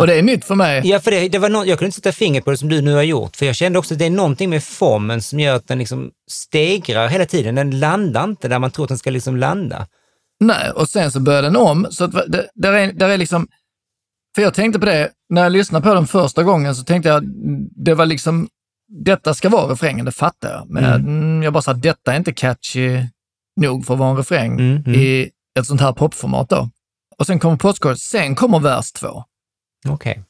Och 0.00 0.06
det 0.06 0.14
är 0.14 0.22
nytt 0.22 0.44
för 0.44 0.54
mig. 0.54 0.82
Ja, 0.84 1.00
för 1.00 1.10
det, 1.10 1.28
det 1.28 1.38
var 1.38 1.48
no 1.48 1.64
jag 1.64 1.78
kunde 1.78 1.86
inte 1.86 1.96
sätta 1.96 2.12
fingret 2.12 2.44
på 2.44 2.50
det 2.50 2.56
som 2.56 2.68
du 2.68 2.82
nu 2.82 2.94
har 2.94 3.02
gjort, 3.02 3.36
för 3.36 3.46
jag 3.46 3.56
kände 3.56 3.78
också 3.78 3.94
att 3.94 3.98
det 3.98 4.06
är 4.06 4.10
någonting 4.10 4.50
med 4.50 4.64
formen 4.64 5.22
som 5.22 5.40
gör 5.40 5.56
att 5.56 5.68
den 5.68 5.78
liksom 5.78 6.10
stegrar 6.30 7.08
hela 7.08 7.26
tiden. 7.26 7.54
Den 7.54 7.80
landar 7.80 8.24
inte 8.24 8.48
där 8.48 8.58
man 8.58 8.70
tror 8.70 8.84
att 8.84 8.88
den 8.88 8.98
ska 8.98 9.10
liksom 9.10 9.36
landa. 9.36 9.86
Nej, 10.40 10.70
och 10.70 10.88
sen 10.88 11.10
så 11.10 11.20
börjar 11.20 11.42
den 11.42 11.56
om. 11.56 11.86
Så 11.90 12.04
att 12.04 12.12
det, 12.12 12.48
där, 12.54 12.72
är, 12.72 12.92
där 12.92 13.08
är 13.08 13.18
liksom... 13.18 13.48
För 14.34 14.42
jag 14.42 14.54
tänkte 14.54 14.80
på 14.80 14.86
det, 14.86 15.10
när 15.28 15.42
jag 15.42 15.52
lyssnade 15.52 15.82
på 15.88 15.94
den 15.94 16.06
första 16.06 16.42
gången 16.42 16.74
så 16.74 16.84
tänkte 16.84 17.08
jag, 17.08 17.24
det 17.84 17.94
var 17.94 18.06
liksom, 18.06 18.48
detta 19.04 19.34
ska 19.34 19.48
vara 19.48 19.72
refrängen, 19.72 20.04
det 20.04 20.12
fattar 20.12 20.50
jag. 20.50 20.70
Men 20.70 20.84
mm. 20.84 21.42
jag 21.42 21.52
bara 21.52 21.62
sa, 21.62 21.72
detta 21.72 22.12
är 22.12 22.16
inte 22.16 22.32
catchy 22.32 23.06
nog 23.60 23.86
för 23.86 23.94
att 23.94 24.00
vara 24.00 24.10
en 24.10 24.16
refräng 24.16 24.52
Mm, 24.52 24.76
mm. 24.76 25.00
i 25.00 25.30
ett 25.58 25.66
sånt 25.66 25.80
här 25.80 25.92
popformat 25.92 26.48
då. 26.48 26.70
Och 27.18 27.26
sen 27.26 27.38
kommer 27.38 27.56
postcard, 27.56 27.98
sen 27.98 28.34
kommer 28.34 28.60
vers 28.60 28.92
två. 28.92 29.24
Okej. 29.88 30.22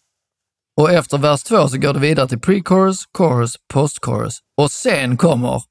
Och 0.76 0.92
efter 0.92 1.18
vers 1.18 1.42
två 1.42 1.68
så 1.68 1.78
går 1.78 1.92
det 1.94 2.00
vidare 2.00 2.28
till 2.28 2.38
pre-chorus, 2.38 2.96
chorus, 3.18 3.56
post-chorus. 3.72 4.38
Och 4.56 4.70
sen 4.70 5.16
kommer 5.16 5.62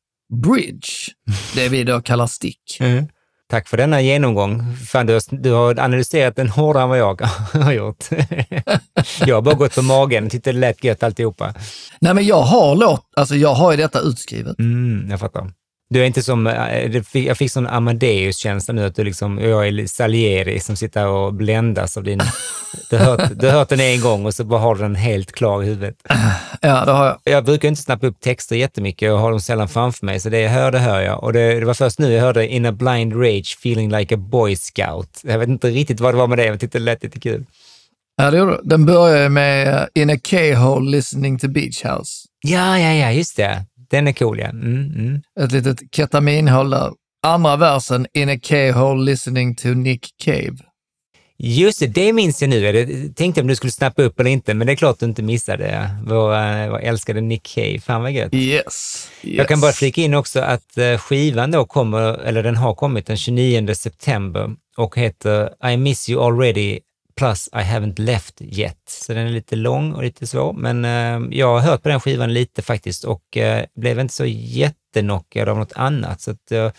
bridge, 0.44 0.88
det 1.56 1.70
vi 1.70 1.84
då 1.84 2.02
kallar 2.02 2.28
stick. 2.28 2.78
Mm. 2.80 3.08
Tack 3.50 3.68
för 3.68 3.78
denna 3.78 4.02
genomgång. 4.02 4.76
Fan, 4.76 5.06
du, 5.06 5.14
har, 5.14 5.22
du 5.42 5.52
har 5.52 5.80
analyserat 5.80 6.36
den 6.36 6.50
hårdare 6.50 6.84
än 6.84 6.90
vad 6.90 6.98
jag 6.98 7.22
har 7.54 7.72
gjort. 7.72 8.06
jag 9.26 9.36
har 9.36 9.42
bara 9.42 9.56
gått 9.56 9.76
på 9.76 9.82
magen 9.82 10.26
och 10.26 10.32
tyckte 10.32 10.52
det 10.52 10.60
lät 10.60 10.84
gött 10.84 11.04
alltihopa. 11.04 11.54
Nej 12.02 12.14
men 12.14 12.26
jag 12.26 12.42
har 12.42 12.76
låt, 12.76 13.02
alltså 13.16 13.36
jag 13.36 13.54
har 13.54 13.72
ju 13.72 13.78
detta 13.78 14.00
utskrivet. 14.00 14.60
Mm, 14.60 15.10
jag 15.10 15.20
fattar. 15.20 15.52
Du 15.92 16.02
är 16.02 16.06
inte 16.06 16.24
som, 16.24 16.48
eh, 16.48 17.02
jag 17.14 17.38
fick 17.38 17.52
sån 17.52 17.68
Amadeus-känsla 17.68 18.74
nu, 18.74 18.86
att 18.86 18.96
du 18.96 19.04
liksom, 19.04 19.40
jag 19.40 19.68
är 19.68 19.88
Salieri 19.88 20.60
som 20.60 20.76
sitter 20.76 21.08
och 21.08 21.34
bländas 21.34 21.98
av 21.98 22.04
din... 22.04 22.22
Du 22.90 22.98
har, 22.98 23.06
hört, 23.06 23.32
du 23.36 23.48
har 23.48 23.54
hört 23.54 23.70
den 23.70 23.80
en 23.80 24.02
gång 24.02 24.26
och 24.26 24.34
så 24.34 24.44
bara 24.44 24.60
har 24.60 24.76
du 24.76 24.82
den 24.82 24.96
helt 24.96 25.32
klar 25.32 25.64
i 25.64 25.66
huvudet. 25.66 25.96
Ja, 26.62 26.86
det 26.86 26.92
har 26.92 27.06
jag. 27.06 27.18
Jag 27.24 27.46
brukar 27.46 27.68
inte 27.68 27.82
snappa 27.82 28.08
upp 28.08 28.20
texter 28.20 28.56
jättemycket 28.56 29.12
och 29.12 29.20
har 29.20 29.32
dem 29.32 29.40
sällan 29.40 29.70
framför 29.70 30.06
mig, 30.06 30.20
så 30.20 30.30
det 30.30 30.40
jag 30.40 30.50
hör, 30.50 30.72
det 30.72 30.80
hör 30.80 31.02
jag. 31.02 31.24
Och 31.24 31.34
det, 31.34 31.60
det 31.60 31.66
var 31.66 31.74
först 31.74 32.00
nu 32.00 32.12
jag 32.12 32.22
hörde 32.22 32.48
In 32.48 32.66
a 32.66 32.72
blind 32.72 33.14
rage, 33.14 33.58
feeling 33.60 33.92
like 33.92 34.16
a 34.16 34.18
boy 34.18 34.56
scout. 34.56 35.22
Jag 35.24 35.40
vet 35.40 35.50
inte 35.50 35.70
riktigt 35.70 36.00
vad 36.00 36.14
det 36.14 36.18
var 36.18 36.28
med 36.28 36.38
det, 36.38 36.44
men 36.44 36.52
jag 36.52 36.60
tyckte 36.60 36.78
det 36.78 36.84
lät 36.84 37.04
lite 37.04 37.20
kul. 37.20 37.46
Ja, 38.18 38.32
det 38.32 38.38
gjorde. 38.38 38.60
Den 38.64 38.86
börjar 38.86 39.30
med 39.30 39.68
eh, 39.68 40.02
In 40.02 40.10
a 40.10 40.18
K-hole 40.30 40.92
listening 40.92 41.40
to 41.40 41.48
Beach 41.48 41.86
House. 41.86 42.28
Ja, 42.42 42.80
ja, 42.80 42.94
ja, 42.94 43.12
just 43.12 43.38
det. 43.38 43.66
Den 43.92 44.08
är 44.08 44.14
cool, 44.14 44.40
ja. 44.40 44.50
Mm, 44.50 44.92
mm. 44.96 45.22
Ett 45.40 45.52
litet 45.52 45.80
ketaminhål 45.92 46.70
där. 46.70 46.92
Andra 47.24 47.56
versen, 47.56 48.08
In 48.14 48.30
a 48.30 48.40
K-hole 48.50 49.12
listening 49.12 49.56
to 49.56 49.68
Nick 49.68 50.08
Cave. 50.24 50.58
Just 51.44 51.80
det, 51.80 51.88
det 51.88 52.14
minns 52.14 52.42
jag 52.42 52.50
nu. 52.50 52.60
Jag 52.60 53.16
tänkte 53.16 53.42
om 53.42 53.48
du 53.48 53.56
skulle 53.56 53.72
snappa 53.72 54.02
upp 54.04 54.20
eller 54.20 54.30
inte, 54.30 54.54
men 54.54 54.68
det 54.68 54.74
är 54.74 54.76
klart 54.76 55.00
du 55.00 55.06
inte 55.06 55.24
missade 55.24 55.90
vår, 56.06 56.34
eh, 56.34 56.70
vår 56.70 56.80
älskade 56.80 57.22
Nick 57.22 57.44
Cave. 57.56 57.80
Fan 57.80 58.02
vad 58.02 58.12
gött. 58.12 58.34
Yes. 58.34 58.64
yes. 58.64 59.10
Jag 59.22 59.48
kan 59.48 59.62
bara 59.62 59.72
flika 59.72 60.02
in 60.02 60.14
också 60.14 60.40
att 60.40 60.78
eh, 60.78 60.98
skivan 60.98 61.52
då 61.52 61.66
kommer, 61.66 62.00
eller 62.18 62.44
den 62.44 62.56
har 62.56 62.76
kommit 62.76 63.08
den 63.08 63.18
29 63.18 63.74
september 63.74 64.50
och 64.78 64.98
heter 64.98 65.50
I 65.74 65.78
miss 65.78 66.10
you 66.10 66.24
already 66.24 66.80
plus 67.16 67.50
I 67.54 67.58
haven't 67.58 68.00
left 68.00 68.42
yet. 68.42 68.78
Så 68.88 69.14
den 69.14 69.28
är 69.28 69.32
lite 69.32 69.56
lång 69.56 69.94
och 69.94 70.04
lite 70.04 70.28
svår, 70.28 70.54
men 70.54 70.86
eh, 70.86 71.38
jag 71.38 71.48
har 71.48 71.60
hört 71.60 71.84
på 71.84 71.90
den 71.90 72.00
skivan 72.00 72.34
lite 72.34 72.62
faktiskt 72.62 73.04
och 73.04 73.38
eh, 73.38 73.66
blev 73.76 74.00
inte 74.00 74.14
så 74.14 74.26
jättenockad 74.26 75.50
av 75.50 75.58
något 75.58 75.74
annat. 75.76 76.22
Så 76.22 76.32
att, 76.32 76.52
eh, 76.52 76.58
jag 76.60 76.74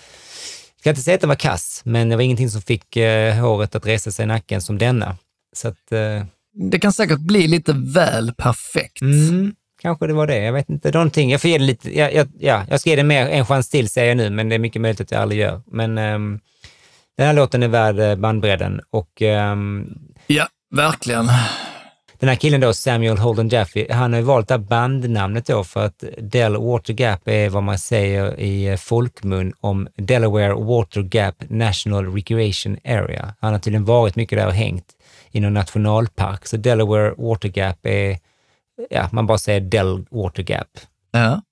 kan 0.83 0.91
inte 0.91 1.03
säga 1.03 1.15
att 1.15 1.21
den 1.21 1.29
var 1.29 1.37
kass, 1.37 1.83
men 1.85 2.09
det 2.09 2.17
var 2.17 2.23
ingenting 2.23 2.51
som 2.51 2.63
fick 2.63 2.97
eh, 2.97 3.35
håret 3.35 3.75
att 3.75 3.87
resa 3.87 4.11
sig 4.11 4.23
i 4.23 4.27
nacken 4.27 4.61
som 4.63 4.79
denna. 4.79 5.17
Så 5.57 5.69
att, 5.69 5.93
eh, 5.93 6.25
Det 6.71 6.79
kan 6.79 6.93
säkert 6.93 7.19
bli 7.21 7.49
lite 7.49 7.73
väl 7.73 8.35
perfekt. 8.35 9.01
Mm, 9.03 9.55
kanske 9.83 10.07
det 10.07 10.13
var 10.13 10.27
det. 10.27 10.39
Jag 10.39 10.53
vet 10.53 10.71
inte. 10.71 10.91
Någonting. 10.91 11.31
Jag 11.31 11.41
får 11.41 11.51
ge 11.51 11.59
det 11.59 11.65
lite, 11.65 11.99
ja, 11.99 12.11
ja, 12.11 12.27
ja, 12.39 12.65
jag 12.71 12.81
ska 12.81 12.91
ge 12.91 12.97
det 12.97 13.05
mer 13.05 13.27
en 13.27 13.47
chans 13.47 13.69
till 13.71 13.89
säger 13.89 14.09
jag 14.09 14.17
nu, 14.17 14.31
men 14.31 14.49
det 14.49 14.55
är 14.55 14.59
mycket 14.59 14.83
möjligt 14.83 15.01
att 15.01 15.11
jag 15.11 15.23
aldrig 15.23 15.41
gör. 15.41 15.63
Men 15.67 15.99
ehm, 15.99 16.41
den 17.17 17.27
här 17.27 17.35
låten 17.35 17.63
är 17.63 17.69
värd 17.69 17.99
eh, 17.99 18.17
bandbredden 18.17 18.81
och 18.91 19.23
ehm, 19.23 19.87
Ja, 20.27 20.49
verkligen. 20.71 21.27
den 22.19 22.29
här 22.29 22.37
killen 22.37 22.61
då, 22.61 22.73
Samuel 22.73 23.19
Holden 23.19 23.49
Jaffe, 23.49 23.87
han 23.91 24.13
har 24.13 24.21
ju 24.21 24.27
valt 24.27 24.49
det 24.49 24.55
här 24.55 24.59
bandnamnet 24.59 25.47
då 25.47 25.65
för 25.65 25.87
att 25.87 26.05
Del 26.19 26.57
Water 26.57 26.93
Gap 26.93 27.29
är 27.29 27.49
vad 27.49 27.63
man 27.63 27.79
säger 27.79 28.41
i 28.41 28.77
folkmun 28.77 29.53
om 29.61 29.89
Delaware 29.97 30.55
Water 30.55 31.01
Gap 31.03 31.35
National 31.49 32.15
Recreation 32.15 32.77
Area. 32.85 33.35
Han 33.41 33.53
har 33.53 33.59
tydligen 33.59 33.85
varit 33.85 34.17
mycket 34.17 34.39
där 34.39 34.47
och 34.47 34.55
hängt 34.55 34.87
i 35.31 35.41
någon 35.41 35.55
nationalpark, 35.55 36.47
så 36.47 36.57
Delaware 36.57 37.15
Water 37.19 37.49
Gap 37.49 37.87
är, 37.87 38.19
ja, 38.91 39.09
man 39.13 39.27
bara 39.27 39.39
säger 39.39 39.61
Del 39.61 40.07
Water 40.11 40.43
Gap. 40.43 40.69
Ja. 41.13 41.43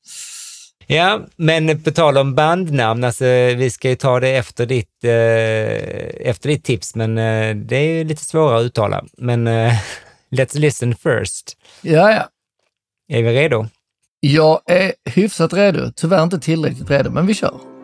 Ja, 0.92 1.20
men 1.37 1.82
på 1.82 1.90
tal 1.90 2.18
om 2.18 2.35
bandnamn, 2.35 3.04
alltså, 3.04 3.25
vi 3.56 3.70
ska 3.70 3.88
ju 3.88 3.97
ta 3.97 4.20
det 4.20 4.37
efter 4.37 4.66
ditt, 4.66 5.04
eh, 5.04 6.30
efter 6.30 6.49
ditt 6.49 6.64
tips, 6.64 6.94
men 6.94 7.18
eh, 7.18 7.56
det 7.56 7.76
är 7.76 7.99
ju 7.99 8.04
lite 8.04 8.25
svårare 8.25 8.59
att 8.59 8.64
uttala. 8.64 9.04
Men 9.18 9.47
eh, 9.47 9.73
let's 10.30 10.59
listen 10.59 10.94
first. 10.94 11.56
ja, 11.82 12.12
ja. 12.12 12.28
Är 13.09 13.23
vi 13.23 13.32
redo? 13.32 13.66
Jag 14.20 14.61
är 14.66 14.92
hyfsat 15.04 15.52
redo. 15.52 15.92
Tyvärr 15.97 16.23
inte 16.23 16.38
tillräckligt 16.38 16.90
redo, 16.90 17.11
men 17.11 17.26
vi 17.26 17.35
kör. 17.35 17.79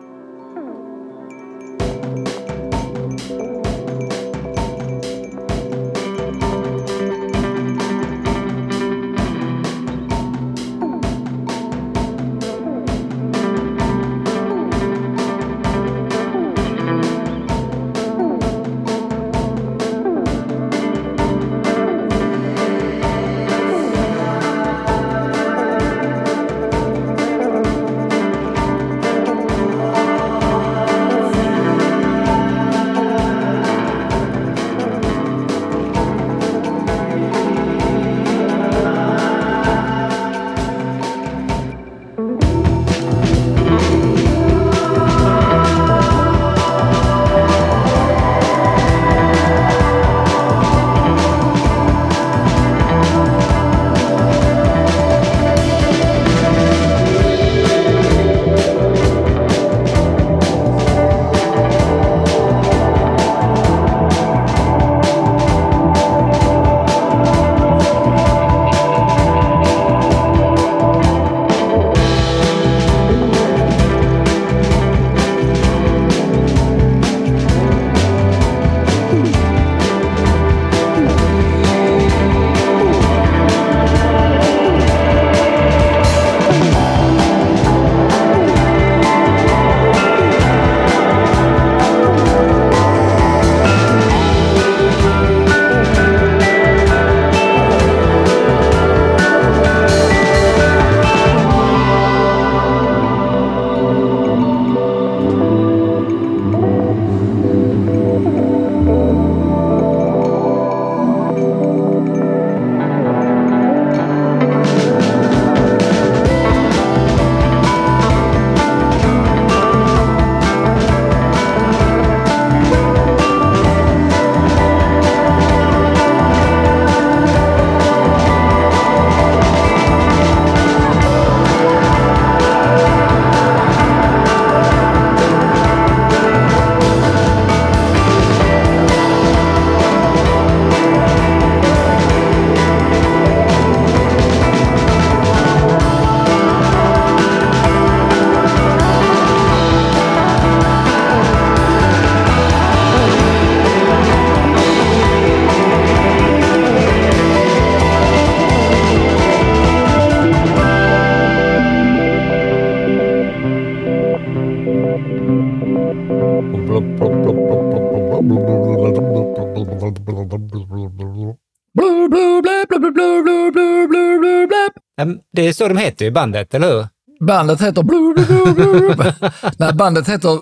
Det 175.31 175.41
är 175.41 175.53
så 175.53 175.67
de 175.67 175.77
heter 175.77 176.05
i 176.05 176.11
bandet, 176.11 176.53
eller 176.53 176.71
hur? 176.71 176.87
Bandet 177.25 177.61
heter 177.61 177.83
blu, 177.83 178.13
blu, 178.13 178.53
blu. 178.53 178.95
Nej, 179.57 179.73
bandet 179.73 180.09
heter 180.09 180.39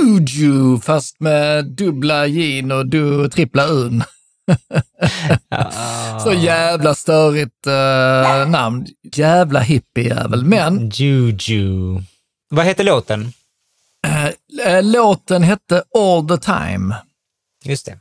Juju, 0.00 0.78
fast 0.80 1.20
med 1.20 1.64
dubbla 1.64 2.26
J 2.26 2.72
och 2.72 2.86
du, 2.86 3.28
trippla 3.28 3.66
Un. 3.66 4.02
Så 6.24 6.32
jävla 6.32 6.94
störigt 6.94 7.66
eh, 7.66 8.48
namn. 8.48 8.86
Jävla 9.12 9.60
hippiejävel. 9.60 10.44
Men 10.44 10.88
Juju. 10.88 12.00
Vad 12.50 12.66
heter 12.66 12.84
låten? 12.84 13.32
eh, 14.66 14.82
låten 14.82 15.42
hette 15.42 15.82
All 15.98 16.28
the 16.28 16.36
time. 16.36 16.94
Just 17.64 17.86
det. 17.86 17.92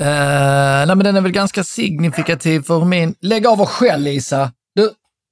Eh, 0.00 0.86
nej, 0.86 0.96
men 0.96 0.98
den 0.98 1.16
är 1.16 1.20
väl 1.20 1.32
ganska 1.32 1.64
signifikativ 1.64 2.62
för 2.62 2.84
min... 2.84 3.14
Lägg 3.20 3.46
av 3.46 3.60
och 3.60 3.68
skäll 3.68 4.02
Lisa. 4.02 4.52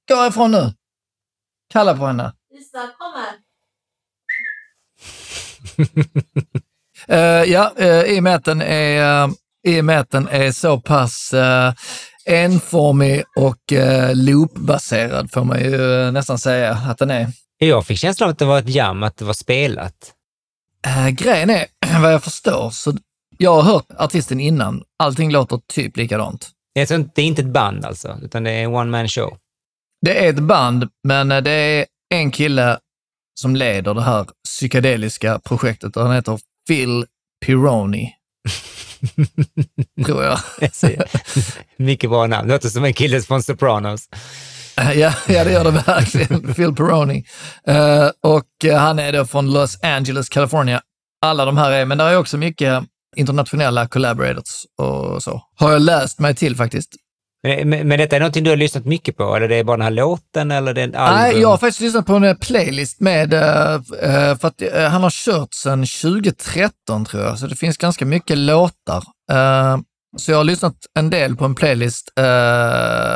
Gå 0.09 0.27
ifrån 0.27 0.51
nu. 0.51 0.73
Kalla 1.73 1.97
på 1.97 2.05
henne. 2.05 2.33
Lisa, 2.53 2.89
kom 2.97 3.13
här. 3.15 3.35
Eh, 7.07 7.43
ja, 7.51 7.73
uh, 7.79 8.03
i 8.03 8.19
och 8.19 8.23
med 8.23 8.35
att 8.35 8.45
den 8.45 8.61
är, 8.61 9.23
uh, 9.25 9.33
i 9.67 9.81
och 9.81 9.85
med 9.85 9.99
att 9.99 10.09
den 10.09 10.27
är 10.27 10.51
så 10.51 10.81
pass 10.81 11.33
uh, 11.33 11.73
enformig 12.25 13.23
och 13.35 13.71
uh, 13.71 14.15
loopbaserad 14.15 15.31
får 15.31 15.43
man 15.43 15.59
ju 15.59 16.11
nästan 16.11 16.39
säga 16.39 16.73
att 16.73 16.97
den 16.97 17.11
är. 17.11 17.27
Jag 17.57 17.85
fick 17.85 17.99
känslan 17.99 18.29
av 18.29 18.31
att 18.31 18.39
det 18.39 18.45
var 18.45 18.59
ett 18.59 18.69
jam, 18.69 19.03
att 19.03 19.17
det 19.17 19.25
var 19.25 19.33
spelat. 19.33 20.13
Uh, 20.87 21.09
grejen 21.09 21.49
är, 21.49 21.65
vad 22.01 22.13
jag 22.13 22.23
förstår, 22.23 22.69
så 22.69 22.93
jag 23.37 23.53
har 23.53 23.61
hört 23.61 23.87
artisten 23.97 24.39
innan. 24.39 24.83
Allting 24.99 25.31
låter 25.31 25.59
typ 25.67 25.97
likadant. 25.97 26.49
Det 26.73 26.91
är, 26.91 26.95
inte, 26.95 27.11
det 27.15 27.21
är 27.21 27.25
inte 27.25 27.41
ett 27.41 27.53
band 27.53 27.85
alltså, 27.85 28.17
utan 28.23 28.43
det 28.43 28.51
är 28.51 28.63
en 28.63 28.75
one 28.75 28.91
man 28.91 29.07
show. 29.07 29.37
Det 30.01 30.25
är 30.25 30.29
ett 30.29 30.39
band, 30.39 30.89
men 31.03 31.31
eh, 31.31 31.41
det 31.41 31.51
är 31.51 31.85
en 32.13 32.31
kille 32.31 32.79
som 33.39 33.55
leder 33.55 33.93
det 33.93 34.01
här 34.01 34.25
psykedeliska 34.43 35.39
projektet 35.39 35.97
och 35.97 36.03
han 36.03 36.15
heter 36.15 36.39
Phil 36.67 37.05
Pironi. 37.45 38.15
Tror 40.05 40.23
jag. 40.23 40.39
Mycket 41.77 42.09
bra 42.09 42.27
namn. 42.27 42.49
Låter 42.49 42.69
som 42.69 42.85
en 42.85 42.93
kille 42.93 43.21
från 43.21 43.43
Sopranos. 43.43 44.09
Ja, 44.75 44.93
ja, 44.93 45.13
det 45.27 45.51
gör 45.51 45.63
det 45.63 45.71
verkligen. 45.71 46.53
Phil 46.55 46.75
Pironi. 46.75 47.25
Eh, 47.67 48.09
och 48.21 48.65
eh, 48.65 48.77
han 48.77 48.99
är 48.99 49.13
då 49.13 49.25
från 49.25 49.53
Los 49.53 49.83
Angeles, 49.83 50.29
California. 50.29 50.81
Alla 51.21 51.45
de 51.45 51.57
här 51.57 51.71
är, 51.71 51.85
men 51.85 51.97
det 51.97 52.03
är 52.03 52.17
också 52.17 52.37
mycket 52.37 52.83
internationella 53.15 53.87
collaborators 53.87 54.65
och 54.77 55.23
så. 55.23 55.41
Har 55.55 55.71
jag 55.71 55.81
läst 55.81 56.19
mig 56.19 56.35
till 56.35 56.55
faktiskt. 56.55 56.95
Men, 57.43 57.69
men, 57.69 57.87
men 57.87 57.97
detta 57.97 58.15
är 58.15 58.19
någonting 58.19 58.43
du 58.43 58.49
har 58.49 58.57
lyssnat 58.57 58.85
mycket 58.85 59.17
på, 59.17 59.35
eller 59.35 59.47
det 59.47 59.55
är 59.55 59.63
bara 59.63 59.77
den 59.77 59.83
här 59.83 59.91
låten, 59.91 60.51
eller 60.51 60.73
det 60.73 60.81
är 60.81 60.95
album? 60.95 61.21
Nej, 61.21 61.41
jag 61.41 61.49
har 61.49 61.57
faktiskt 61.57 61.81
lyssnat 61.81 62.05
på 62.05 62.15
en 62.15 62.23
eh, 62.23 62.35
playlist 62.35 62.99
med, 62.99 63.33
eh, 63.33 63.73
eh, 64.01 64.37
för 64.37 64.47
att 64.47 64.61
han 64.91 65.03
har 65.03 65.09
kört 65.09 65.53
sedan 65.53 65.85
2013 65.85 67.05
tror 67.05 67.23
jag, 67.23 67.39
så 67.39 67.47
det 67.47 67.55
finns 67.55 67.77
ganska 67.77 68.05
mycket 68.05 68.37
låtar. 68.37 69.03
Så 70.17 70.31
jag 70.31 70.37
har 70.37 70.43
lyssnat 70.43 70.75
en 70.99 71.09
del 71.09 71.35
på 71.35 71.45
en 71.45 71.55
playlist 71.55 72.09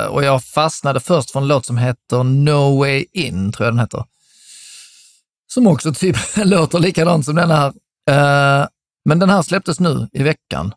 och 0.09 0.23
jag 0.23 0.43
fastnade 0.43 0.99
först 0.99 1.31
för 1.31 1.39
en 1.39 1.47
låt 1.47 1.65
som 1.65 1.77
heter 1.77 2.23
No 2.23 2.79
Way 2.79 3.05
In, 3.13 3.51
tror 3.51 3.65
jag 3.65 3.73
den 3.73 3.79
heter. 3.79 4.03
Som 5.53 5.67
också 5.67 5.93
typ 5.93 6.15
låter 6.35 6.79
likadant 6.79 7.25
som 7.25 7.35
den 7.35 7.51
här. 7.51 7.73
Men 9.05 9.19
den 9.19 9.29
här 9.29 9.41
släpptes 9.41 9.79
nu 9.79 10.07
i 10.13 10.23
veckan. 10.23 10.73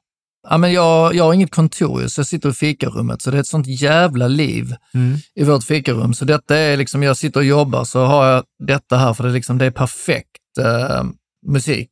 Ja, 0.50 0.58
men 0.58 0.72
jag, 0.72 1.14
jag 1.14 1.24
har 1.24 1.32
inget 1.34 1.50
kontor, 1.50 2.06
så 2.06 2.18
jag 2.20 2.26
sitter 2.26 2.48
i 2.48 2.52
fikarummet, 2.52 3.22
så 3.22 3.30
det 3.30 3.36
är 3.36 3.40
ett 3.40 3.46
sånt 3.46 3.66
jävla 3.66 4.28
liv 4.28 4.74
Mm. 4.94 5.16
i 5.34 5.44
vårt 5.44 5.64
fikarum. 5.64 6.14
Så 6.14 6.24
detta 6.24 6.56
är 6.56 6.76
liksom, 6.76 7.02
jag 7.02 7.16
sitter 7.16 7.40
och 7.40 7.46
jobbar 7.46 7.84
så 7.84 8.04
har 8.04 8.26
jag 8.26 8.44
detta 8.66 8.96
här 8.96 9.14
för 9.14 9.24
det 9.24 9.30
är, 9.30 9.34
liksom, 9.34 9.58
det 9.58 9.66
är 9.66 9.70
perfekt 9.70 10.28
eh, 10.60 11.04
musik. 11.46 11.90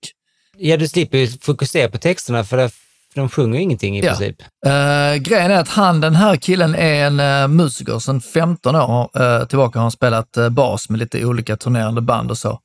Ja, 0.59 0.77
du 0.77 0.89
slipper 0.89 1.45
fokusera 1.45 1.89
på 1.91 1.99
texterna, 1.99 2.45
för 2.45 2.57
det- 2.57 2.71
för 3.15 3.21
de 3.21 3.29
sjunger 3.29 3.57
ju 3.57 3.63
ingenting 3.63 3.97
i 3.99 4.01
Ja. 4.05 4.09
princip. 4.11 4.37
Eh, 4.67 5.15
grejen 5.23 5.51
är 5.51 5.61
att 5.61 5.69
han, 5.69 6.01
den 6.01 6.15
här 6.15 6.37
killen 6.37 6.75
är 6.75 7.07
en 7.07 7.21
eh, 7.21 7.49
musiker 7.49 7.99
sedan 7.99 8.21
15 8.21 8.77
år 8.77 9.11
eh, 9.23 9.45
tillbaka 9.47 9.79
har 9.79 9.83
han 9.85 9.91
spelat 9.91 10.37
eh, 10.37 10.49
bas 10.49 10.89
med 10.89 10.99
lite 11.01 11.25
olika 11.25 11.57
turnerande 11.57 12.01
band 12.01 12.31
och 12.31 12.39
så. 12.39 12.61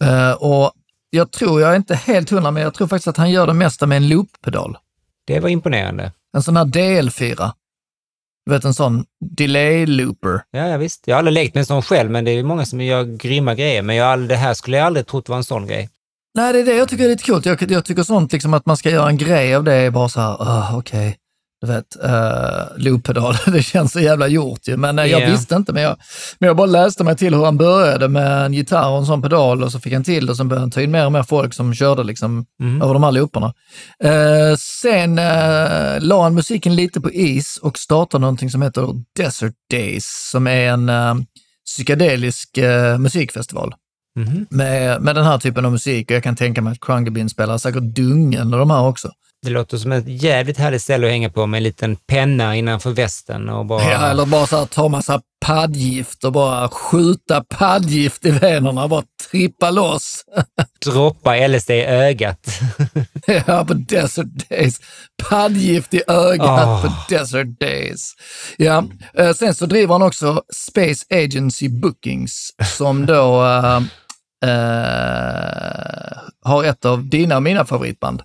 Eh, 0.00 0.32
och 0.32 0.72
jag 1.10 1.30
tror, 1.30 1.60
jag 1.60 1.72
är 1.72 1.76
inte 1.76 1.94
helt 1.94 2.30
hundra, 2.30 2.50
men 2.50 2.62
jag 2.62 2.74
tror 2.74 2.86
faktiskt 2.88 3.08
att 3.08 3.16
han 3.16 3.30
gör 3.30 3.46
det 3.46 3.52
mesta 3.54 3.86
med 3.86 3.96
en 3.96 4.08
looppedal. 4.08 4.76
Det 5.34 5.40
var 5.40 5.48
imponerande. 5.48 6.12
En 6.36 6.42
sån 6.42 6.56
här 6.56 6.64
DL4. 6.64 7.50
Du 8.46 8.52
vet 8.52 8.64
en 8.64 8.74
sån 8.74 9.04
delay 9.36 9.86
looper. 9.86 10.40
Ja, 10.50 10.68
ja, 10.68 10.76
visst. 10.76 11.02
Jag 11.06 11.14
har 11.14 11.18
aldrig 11.18 11.34
lekt 11.34 11.54
med 11.54 11.60
en 11.60 11.66
sån 11.66 11.82
själv, 11.82 12.10
men 12.10 12.24
det 12.24 12.30
är 12.30 12.42
många 12.42 12.66
som 12.66 12.80
gör 12.80 13.04
grymma 13.04 13.54
grejer. 13.54 13.82
Men 13.82 13.96
jag, 13.96 14.08
aldrig- 14.08 14.28
det 14.28 14.36
här 14.36 14.54
skulle 14.54 14.76
jag 14.76 14.86
aldrig 14.86 15.06
trott 15.06 15.28
var 15.28 15.36
en 15.36 15.44
sån 15.44 15.66
grej. 15.66 15.88
Nej, 16.34 16.52
det 16.52 16.60
är 16.60 16.64
det 16.64 16.74
jag 16.76 16.88
tycker 16.88 17.04
är 17.04 17.08
lite 17.08 17.24
coolt. 17.24 17.46
Jag, 17.46 17.70
jag 17.70 17.84
tycker 17.84 18.02
sånt, 18.02 18.32
liksom 18.32 18.54
att 18.54 18.66
man 18.66 18.76
ska 18.76 18.90
göra 18.90 19.08
en 19.08 19.16
grej 19.16 19.54
av 19.54 19.64
det, 19.64 19.74
är 19.74 19.90
bara 19.90 20.08
så 20.08 20.20
här, 20.20 20.42
uh, 20.42 20.78
okej, 20.78 21.16
du 21.62 21.68
vet, 21.68 21.96
uh, 22.04 22.76
looppedal, 22.76 23.34
det 23.52 23.62
känns 23.62 23.92
så 23.92 24.00
jävla 24.00 24.28
gjort 24.28 24.68
ju. 24.68 24.76
Men 24.76 24.98
eh, 24.98 25.04
jag 25.06 25.22
Ja. 25.22 25.30
visste 25.30 25.54
inte, 25.54 25.72
men 25.72 25.82
jag, 25.82 25.96
men 26.38 26.46
jag 26.46 26.56
bara 26.56 26.66
läste 26.66 27.04
mig 27.04 27.16
till 27.16 27.34
hur 27.34 27.44
han 27.44 27.56
började 27.56 28.08
med 28.08 28.44
en 28.46 28.54
gitarr 28.54 28.88
och 28.90 28.98
en 28.98 29.06
sån 29.06 29.22
pedal 29.22 29.62
och 29.62 29.72
så 29.72 29.80
fick 29.80 29.92
han 29.92 30.04
till 30.04 30.26
det 30.26 30.30
och 30.32 30.36
sen 30.36 30.48
började 30.48 30.62
han 30.62 30.70
ta 30.70 30.80
in 30.82 30.90
mer 30.90 31.06
och 31.06 31.12
mer 31.12 31.22
folk 31.22 31.54
som 31.54 31.74
körde 31.74 32.04
liksom 32.04 32.46
Mm. 32.60 32.82
över 32.82 32.94
de 32.94 33.02
här 33.02 33.12
looparna. 33.12 33.52
Eh, 34.04 34.56
sen 34.82 35.18
uh, 35.18 36.00
la 36.00 36.22
han 36.22 36.34
musiken 36.34 36.76
lite 36.76 37.00
på 37.00 37.10
is 37.12 37.58
och 37.62 37.78
startade 37.78 38.20
någonting 38.20 38.50
som 38.50 38.62
heter 38.62 38.88
Desert 39.18 39.54
Days, 39.70 40.30
som 40.30 40.46
är 40.46 40.68
en 40.72 40.88
eh, 40.88 41.14
psykedelisk 41.66 42.58
eh, 42.58 42.98
musikfestival 42.98 43.74
Mhm. 44.18 44.46
med, 44.50 45.02
med 45.02 45.14
den 45.14 45.24
här 45.24 45.38
typen 45.38 45.64
av 45.64 45.72
musik 45.72 46.10
och 46.10 46.16
jag 46.16 46.22
kan 46.22 46.36
tänka 46.36 46.62
mig 46.62 46.72
att 46.72 46.80
Krungerbin 46.80 47.28
spelar 47.28 47.58
säkert 47.58 47.82
Dungen 47.82 48.52
och 48.52 48.58
de 48.58 48.70
här 48.70 48.82
också. 48.82 49.10
Det 49.42 49.50
låter 49.50 49.76
som 49.78 49.92
ett 49.92 50.04
jävligt 50.22 50.58
härligt 50.58 50.82
ställe 50.82 51.06
att 51.06 51.12
hänga 51.12 51.30
på 51.30 51.46
med 51.46 51.58
en 51.58 51.64
liten 51.64 51.96
penna 51.96 52.56
innanför 52.56 52.90
västen 52.90 53.48
och 53.48 53.66
bara... 53.66 53.82
Ja, 53.90 54.06
eller 54.10 54.26
bara 54.26 54.46
så 54.46 54.56
här, 54.56 54.66
ta 54.66 54.88
massa 54.88 55.20
paddgift 55.44 56.24
och 56.24 56.32
bara 56.32 56.68
skjuta 56.68 57.44
paddgift 57.48 58.26
i 58.26 58.30
venerna 58.30 58.82
och 58.82 58.88
bara 58.90 59.02
trippa 59.30 59.70
loss. 59.70 60.24
droppa 60.84 61.46
LSD 61.48 61.70
i 61.70 61.84
ögat. 61.84 62.46
ja, 63.46 63.64
på 63.64 63.74
Desert 63.74 64.48
Days. 64.48 64.80
Paddgift 65.28 65.94
i 65.94 66.02
ögat 66.08 66.48
Ah. 66.68 66.82
på 66.82 66.92
Desert 67.14 67.60
Days. 67.60 68.12
Ja, 68.56 68.84
eh, 69.18 69.32
sen 69.32 69.54
så 69.54 69.66
driver 69.66 69.92
han 69.94 70.02
också 70.02 70.42
Space 70.54 71.04
Agency 71.10 71.68
Bookings 71.68 72.50
som 72.76 73.06
då 73.06 73.44
eh, 73.44 73.76
eh, 74.50 76.18
har 76.44 76.64
ett 76.64 76.84
av 76.84 77.04
dina 77.08 77.36
och 77.36 77.42
mina 77.42 77.64
favoritband. 77.64 78.22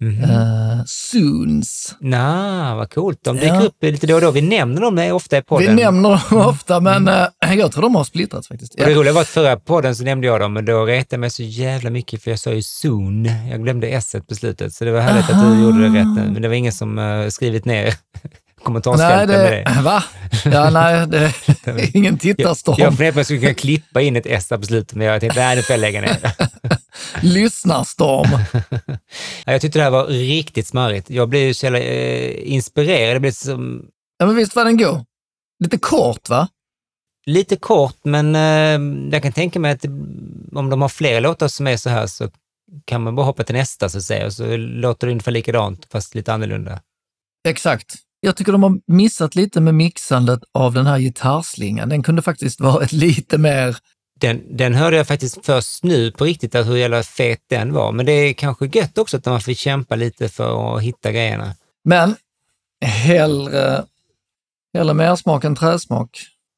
Mhm. 0.00 0.24
Uh, 0.30 0.82
Soons. 0.86 1.96
Nå, 2.00 2.74
vad 2.76 2.92
coolt. 2.94 3.18
De 3.24 3.36
dyker 3.36 3.54
Ja. 3.54 3.60
upp 3.60 3.74
lite 3.82 4.06
då 4.06 4.14
och 4.14 4.20
då. 4.20 4.30
Vi 4.30 4.42
nämner 4.42 4.80
dem 4.80 4.98
ofta 5.16 5.38
i 5.38 5.42
podden. 5.42 5.76
Vi 5.76 5.82
nämner 5.82 6.08
dem 6.30 6.38
ofta, 6.46 6.80
men 6.80 7.08
eh, 7.08 7.54
jag 7.54 7.72
tror 7.72 7.82
de 7.82 7.94
har 7.94 8.04
splittrats 8.04 8.48
faktiskt. 8.48 8.74
Och 8.74 8.80
det 8.86 8.94
roliga 8.94 9.12
var 9.12 9.20
att 9.20 9.28
förra 9.28 9.56
podden 9.56 9.96
så 9.96 10.04
nämnde 10.04 10.26
jag 10.26 10.40
dem, 10.40 10.52
men 10.52 10.64
då 10.64 10.84
retade 10.84 11.06
jag 11.10 11.20
mig 11.20 11.30
så 11.30 11.42
jävla 11.42 11.90
mycket 11.90 12.22
för 12.22 12.30
jag 12.30 12.40
sa 12.40 12.50
ju 12.52 12.62
soon. 12.62 13.24
Jag 13.50 13.62
glömde 13.62 13.88
s 13.88 14.14
på 14.28 14.34
slutet, 14.34 14.72
så 14.74 14.84
det 14.84 14.90
var 14.92 15.00
härligt 15.00 15.24
att 15.24 15.30
Aha. 15.34 15.50
du 15.54 15.62
gjorde 15.62 15.82
det 15.88 15.98
rätt 16.00 16.06
nu. 16.16 16.30
Men 16.32 16.42
det 16.42 16.48
var 16.48 16.54
ingen 16.54 16.72
som 16.72 16.98
uh, 16.98 17.28
skrivit 17.28 17.64
ner 17.64 17.94
kommentarsfälten 18.62 19.42
med 19.42 19.52
det. 19.76 19.80
va? 19.82 20.04
Ja, 20.44 20.70
nej, 20.70 21.06
det 21.06 21.18
är 21.64 21.96
ingen 21.96 22.12
Jag, 22.14 22.20
tittarstorm. 22.20 22.76
jag 22.78 22.88
funderade 22.96 23.12
på 23.12 23.16
om 23.16 23.18
jag 23.18 23.26
skulle 23.26 23.40
kunna 23.40 23.54
klippa 23.54 24.00
in 24.00 24.16
ett 24.16 24.26
s 24.26 24.48
på 24.48 24.62
slutet, 24.62 24.96
men 24.96 25.06
jag 25.06 25.20
tänkte 25.20 25.40
nej, 25.40 25.56
nu 25.56 25.62
får 25.62 25.72
jag 25.74 25.80
lägga 25.80 26.00
ner. 26.00 26.16
Lyssnarstorm. 27.22 28.28
Ja, 29.46 29.52
jag 29.52 29.60
tyckte 29.60 29.78
det 29.78 29.82
här 29.82 29.90
var 29.90 30.06
riktigt 30.06 30.66
smarrigt. 30.66 31.10
Jag 31.10 31.28
blev 31.28 31.42
ju 31.42 31.54
så 31.54 31.66
jävla 31.66 31.78
eh, 31.78 32.52
inspirerad. 32.52 33.16
Det 33.16 33.20
blev 33.20 33.32
som 33.32 33.86
Ja, 34.18 34.26
men 34.26 34.36
visst 34.36 34.56
var 34.56 34.64
den 34.64 34.76
god? 34.76 35.04
Lite 35.64 35.78
kort, 35.78 36.28
va? 36.28 36.48
lite 37.28 37.56
kort, 37.56 37.96
men 38.02 38.34
eh, 38.34 39.10
jag 39.12 39.22
kan 39.22 39.32
tänka 39.32 39.60
mig 39.60 39.72
att 39.72 39.84
om 40.52 40.70
de 40.70 40.82
har 40.82 40.88
flera 40.88 41.20
låtar 41.20 41.48
som 41.48 41.66
är 41.66 41.76
så 41.76 41.90
här 41.90 42.06
så 42.06 42.30
kan 42.84 43.02
man 43.02 43.14
bara 43.14 43.26
hoppa 43.26 43.44
till 43.44 43.54
nästa 43.54 43.88
så 43.88 43.98
att 43.98 44.04
säga 44.04 44.26
och 44.26 44.32
så 44.32 44.56
låter 44.56 45.06
det 45.06 45.10
ungefär 45.10 45.32
likadant 45.32 45.86
fast 45.92 46.14
lite 46.14 46.32
annorlunda. 46.32 46.80
Exakt. 47.48 47.94
Jag 48.20 48.36
tycker 48.36 48.52
de 48.52 48.62
har 48.62 48.80
missat 48.86 49.34
lite 49.34 49.60
med 49.60 49.74
mixandet 49.74 50.40
av 50.54 50.74
den 50.74 50.86
här 50.86 50.98
gitarrslingan. 50.98 51.88
Den 51.88 52.02
kunde 52.02 52.22
faktiskt 52.22 52.60
varit 52.60 52.92
lite 53.06 53.38
mer... 53.38 53.76
Den, 54.20 54.56
den 54.56 54.74
hörde 54.74 54.96
jag 54.96 55.06
faktiskt 55.06 55.46
först 55.46 55.84
nu 55.84 56.10
på 56.10 56.24
riktigt, 56.24 56.54
att 56.54 56.66
hur 56.66 56.76
jävla 56.76 57.02
fet 57.02 57.40
den 57.46 57.72
var. 57.72 57.92
Men 57.92 58.06
det 58.06 58.12
är 58.12 58.32
kanske 58.32 58.66
gött 58.66 58.98
också 58.98 59.16
att 59.16 59.26
man 59.26 59.40
får 59.40 59.52
kämpa 59.52 59.96
lite 59.96 60.28
för 60.28 60.76
att 60.76 60.82
hitta 60.82 61.12
grejerna. 61.12 61.54
Men 61.84 62.16
hellre, 62.84 63.84
hellre 64.74 64.94
mer 64.94 65.16
smak 65.16 65.44
än 65.44 65.56
träsmak. 65.56 66.10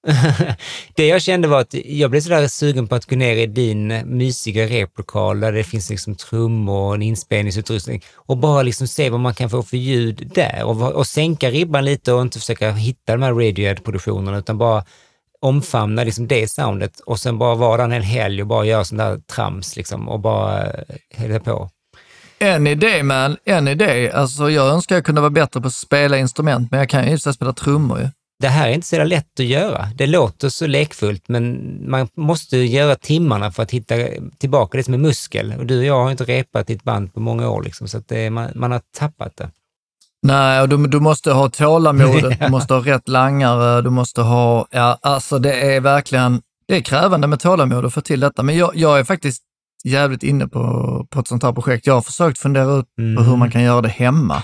det 0.94 1.06
jag 1.06 1.22
kände 1.22 1.48
var 1.48 1.60
att 1.60 1.74
jag 1.74 2.10
blev 2.10 2.20
sådär 2.20 2.48
sugen 2.48 2.88
på 2.88 2.94
att 2.94 3.06
gå 3.06 3.16
ner 3.16 3.36
i 3.36 3.46
din 3.46 4.16
mysiga 4.16 4.66
replokal 4.66 5.40
där 5.40 5.52
det 5.52 5.64
finns 5.64 5.90
liksom 5.90 6.14
trummor 6.14 6.88
och 6.88 6.94
en 6.94 7.02
inspelningsutrustning 7.02 8.02
och 8.14 8.36
bara 8.36 8.62
liksom 8.62 8.86
se 8.86 9.10
vad 9.10 9.20
man 9.20 9.34
kan 9.34 9.50
få 9.50 9.62
för 9.62 9.76
ljud 9.76 10.30
där 10.34 10.64
och, 10.64 10.92
och 10.92 11.06
sänka 11.06 11.50
ribban 11.50 11.84
lite 11.84 12.12
och 12.12 12.22
inte 12.22 12.38
försöka 12.38 12.72
hitta 12.72 13.12
de 13.12 13.22
här 13.22 13.32
Radiohead-produktionerna 13.32 14.38
utan 14.38 14.58
bara 14.58 14.84
omfamna 15.40 16.04
liksom 16.04 16.28
det 16.28 16.50
soundet 16.50 17.00
och 17.00 17.20
sen 17.20 17.38
bara 17.38 17.54
vara 17.54 17.76
där 17.76 17.84
en 17.84 17.92
hel 17.92 18.02
helg 18.02 18.42
och 18.42 18.48
bara 18.48 18.64
göra 18.64 18.84
sån 18.84 18.98
där 18.98 19.18
trams 19.18 19.76
liksom 19.76 20.08
och 20.08 20.20
bara 20.20 20.66
eh, 20.66 20.96
hälla 21.14 21.40
på. 21.40 21.70
En 22.38 22.66
idé 22.66 23.02
man, 23.02 23.36
en 23.44 23.68
idé. 23.68 24.10
Alltså 24.10 24.50
jag 24.50 24.68
önskar 24.68 24.96
jag 24.96 25.04
kunde 25.04 25.20
vara 25.20 25.30
bättre 25.30 25.60
på 25.60 25.66
att 25.66 25.74
spela 25.74 26.18
instrument, 26.18 26.70
men 26.70 26.80
jag 26.80 26.88
kan 26.88 27.04
ju 27.04 27.10
just 27.10 27.34
spela 27.34 27.52
trummor 27.52 28.00
ju. 28.00 28.08
Det 28.40 28.48
här 28.48 28.68
är 28.68 28.72
inte 28.72 28.86
så 28.86 29.04
lätt 29.04 29.40
att 29.40 29.46
göra. 29.46 29.88
Det 29.94 30.06
låter 30.06 30.48
så 30.48 30.66
lekfullt, 30.66 31.28
men 31.28 31.76
man 31.90 32.08
måste 32.14 32.56
göra 32.56 32.94
timmarna 32.96 33.52
för 33.52 33.62
att 33.62 33.70
hitta 33.70 33.94
tillbaka 34.38 34.78
det 34.78 34.84
som 34.84 34.94
är 34.94 34.98
muskel. 34.98 35.54
Och 35.58 35.66
du 35.66 35.78
och 35.78 35.84
jag 35.84 36.04
har 36.04 36.10
inte 36.10 36.24
repat 36.24 36.66
ditt 36.66 36.84
band 36.84 37.14
på 37.14 37.20
många 37.20 37.50
år, 37.50 37.62
liksom, 37.62 37.88
så 37.88 37.98
att 37.98 38.08
det, 38.08 38.30
man, 38.30 38.50
man 38.54 38.72
har 38.72 38.80
tappat 38.98 39.36
det. 39.36 39.50
Nej, 40.22 40.60
och 40.60 40.68
du, 40.68 40.86
du 40.86 41.00
måste 41.00 41.32
ha 41.32 41.48
tålamodet, 41.48 42.40
du 42.46 42.48
måste 42.48 42.74
ha 42.74 42.80
rätt 42.80 43.08
langare, 43.08 43.82
du 43.82 43.90
måste 43.90 44.22
ha, 44.22 44.66
ja 44.70 44.98
alltså 45.02 45.38
det 45.38 45.74
är 45.74 45.80
verkligen, 45.80 46.42
det 46.68 46.76
är 46.76 46.80
krävande 46.80 47.26
med 47.26 47.40
tålamod 47.40 47.84
att 47.86 47.94
få 47.94 48.00
till 48.00 48.20
detta. 48.20 48.42
Men 48.42 48.56
jag, 48.56 48.70
jag 48.74 48.98
är 48.98 49.04
faktiskt 49.04 49.42
jävligt 49.84 50.22
inne 50.22 50.48
på, 50.48 50.60
på 51.10 51.20
ett 51.20 51.28
sånt 51.28 51.42
här 51.42 51.52
projekt. 51.52 51.86
Jag 51.86 51.94
har 51.94 52.02
försökt 52.02 52.38
fundera 52.38 52.72
ut 52.72 52.86
på 52.96 53.02
hur 53.02 53.26
Mm. 53.26 53.38
man 53.38 53.50
kan 53.50 53.62
göra 53.62 53.80
det 53.80 53.88
hemma. 53.88 54.42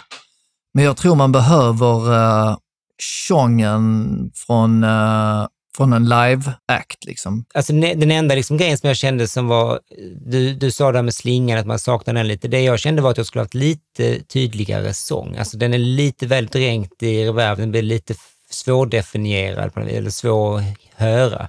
Men 0.75 0.85
jag 0.85 0.97
tror 0.97 1.15
man 1.15 1.33
behöver 1.33 2.11
uh, 2.12 2.57
tjongen 3.03 4.31
från, 4.35 4.85
eh, 4.85 5.47
från 5.77 5.93
en 5.93 6.07
live-act. 6.07 7.07
Liksom. 7.07 7.45
Alltså, 7.55 7.73
den 7.73 8.11
enda 8.11 8.35
liksom 8.35 8.57
grejen 8.57 8.79
som 8.79 8.89
jag 8.89 8.97
kände 8.97 9.29
som 9.29 9.49
var, 9.49 9.81
du, 10.27 10.55
du 10.55 10.71
sa 10.71 10.93
det 10.93 10.99
här 10.99 11.03
med 11.03 11.15
slingan, 11.15 11.59
att 11.59 11.67
man 11.67 11.79
saknar 11.79 12.15
den 12.15 12.29
lite. 12.29 12.49
Det 12.49 12.61
jag 12.61 12.79
kände 12.79 13.03
var 13.03 13.11
att 13.11 13.17
jag 13.17 13.27
skulle 13.27 13.41
ha 13.41 13.45
haft 13.45 13.55
lite 13.55 14.23
tydligare 14.23 14.95
sång. 14.95 15.37
Alltså 15.37 15.57
den 15.57 15.75
är 15.75 15.79
lite 15.79 16.27
väl 16.27 16.47
dränkt 16.47 17.03
i 17.03 17.25
reverb, 17.25 17.59
den 17.59 17.71
blir 17.71 17.83
lite 17.83 18.15
svårdefinierad, 18.51 19.71
eller 19.89 20.11
svår 20.11 20.59
att 20.59 20.65
höra. 20.95 21.49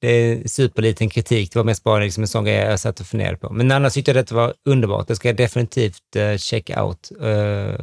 Det 0.00 0.08
är 0.08 0.48
superliten 0.48 1.08
kritik, 1.08 1.52
det 1.52 1.58
var 1.58 1.64
mest 1.64 1.84
bara 1.84 2.04
liksom 2.04 2.22
en 2.22 2.28
sån 2.28 2.44
grej 2.44 2.54
jag 2.54 2.80
satt 2.80 3.00
och 3.00 3.06
funderade 3.06 3.36
på. 3.36 3.52
Men 3.52 3.72
annars 3.72 3.94
tyckte 3.94 4.10
jag 4.10 4.18
att 4.18 4.26
det 4.26 4.34
var 4.34 4.54
underbart. 4.64 5.08
Det 5.08 5.16
ska 5.16 5.28
jag 5.28 5.36
definitivt 5.36 6.16
eh, 6.16 6.22
uh, 6.22 6.36
check 6.36 6.70
out. 6.76 7.12
Uh, 7.22 7.74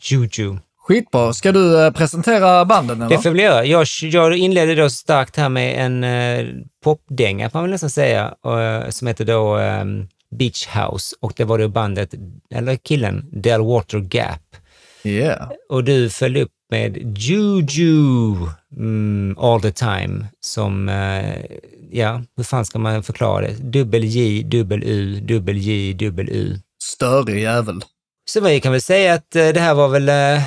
Juju. 0.00 0.56
Skitbra. 0.88 1.32
Ska 1.32 1.52
du 1.52 1.84
eh, 1.84 1.92
presentera 1.92 2.64
banden 2.64 3.02
eller? 3.02 3.16
Det 3.16 3.22
får 3.22 3.26
jag 3.26 3.32
väl 3.32 3.42
göra. 3.42 3.64
Jag, 3.64 3.86
jag 4.02 4.36
inledde 4.36 4.74
då 4.74 4.90
starkt 4.90 5.36
här 5.36 5.48
med 5.48 5.86
en 5.86 6.04
uh, 6.04 6.64
popdänga, 6.84 7.50
får 7.50 7.58
man 7.58 7.64
väl 7.64 7.70
nästan 7.70 7.90
säga, 7.90 8.34
uh, 8.46 8.90
som 8.90 9.08
heter 9.08 9.24
då 9.24 9.56
um, 9.56 10.08
Beach 10.38 10.66
House 10.66 11.16
och 11.20 11.32
det 11.36 11.44
var 11.44 11.58
då 11.58 11.68
bandet, 11.68 12.14
eller 12.54 12.76
killen, 12.76 13.24
Del 13.32 13.60
Water 13.60 13.98
Gap. 13.98 14.56
Yeah. 15.04 15.48
Och 15.68 15.84
du 15.84 16.10
följde 16.10 16.42
upp 16.42 16.52
med 16.70 17.18
Juju 17.18 18.34
mm, 18.76 19.36
All 19.38 19.60
the 19.60 19.72
time 19.72 20.26
som, 20.40 20.88
uh, 20.88 21.44
ja, 21.90 22.22
hur 22.36 22.44
fan 22.44 22.64
ska 22.64 22.78
man 22.78 23.02
förklara 23.02 23.40
det? 23.40 23.52
Dubbel 23.52 24.04
J, 24.04 24.42
dubbel 24.42 24.82
U, 24.84 25.20
dubbel 25.20 25.56
J, 25.56 25.92
dubbel 25.92 26.28
U. 26.28 26.58
Störig 26.82 27.42
jävel. 27.42 27.84
Så 28.30 28.40
vi 28.40 28.60
kan 28.60 28.72
väl 28.72 28.82
säga 28.82 29.14
att 29.14 29.36
uh, 29.36 29.48
det 29.48 29.60
här 29.60 29.74
var 29.74 29.88
väl 29.88 30.08
uh, 30.08 30.42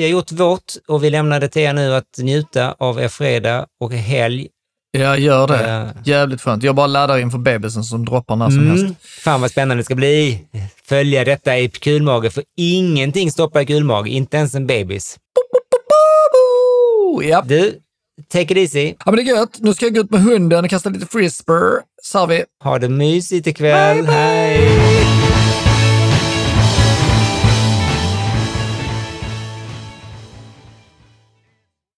vi 0.00 0.04
har 0.04 0.10
gjort 0.10 0.32
vårt 0.32 0.72
och 0.88 1.04
vi 1.04 1.10
lämnar 1.10 1.40
det 1.40 1.48
till 1.48 1.62
er 1.62 1.72
nu 1.72 1.94
att 1.94 2.18
njuta 2.18 2.74
av 2.78 3.00
er 3.00 3.08
fredag 3.08 3.66
och 3.80 3.92
helg. 3.92 4.48
Ja, 4.98 5.16
gör 5.16 5.46
det. 5.46 5.70
Eh, 5.70 6.02
Jävligt 6.04 6.40
skönt. 6.40 6.62
Jag 6.62 6.74
bara 6.74 6.86
laddar 6.86 7.18
inför 7.18 7.38
bebisen 7.38 7.84
som 7.84 8.04
droppar 8.04 8.36
när 8.36 8.50
som 8.50 8.66
helst. 8.68 8.82
Mm. 8.82 8.94
Fan 9.24 9.40
vad 9.40 9.50
spännande 9.50 9.80
det 9.80 9.84
ska 9.84 9.94
bli. 9.94 10.44
Följa 10.84 11.24
detta 11.24 11.58
i 11.58 11.68
kulmage, 11.68 12.32
för 12.32 12.44
ingenting 12.56 13.30
stoppar 13.30 13.60
i 13.60 13.66
kulmage, 13.66 14.08
inte 14.08 14.36
ens 14.36 14.54
en 14.54 14.66
bebis. 14.66 15.16
Ja. 17.22 17.42
Du, 17.46 17.78
take 18.32 18.42
it 18.42 18.56
easy. 18.56 18.94
ja, 19.04 19.12
men 19.12 19.16
det 19.16 19.22
är 19.30 19.36
gött. 19.36 19.56
Nu 19.58 19.74
ska 19.74 19.84
jag 19.86 19.94
gå 19.94 20.00
ut 20.00 20.10
med 20.10 20.22
hunden 20.22 20.64
och 20.64 20.70
kasta 20.70 20.90
lite 20.90 21.06
frisbee. 21.06 21.80
Så 22.02 22.18
har 22.18 22.26
vi. 22.26 22.44
Ha 22.64 22.78
det 22.78 22.88
mysigt 22.88 23.46
ikväll. 23.46 24.06
Hej! 24.06 24.99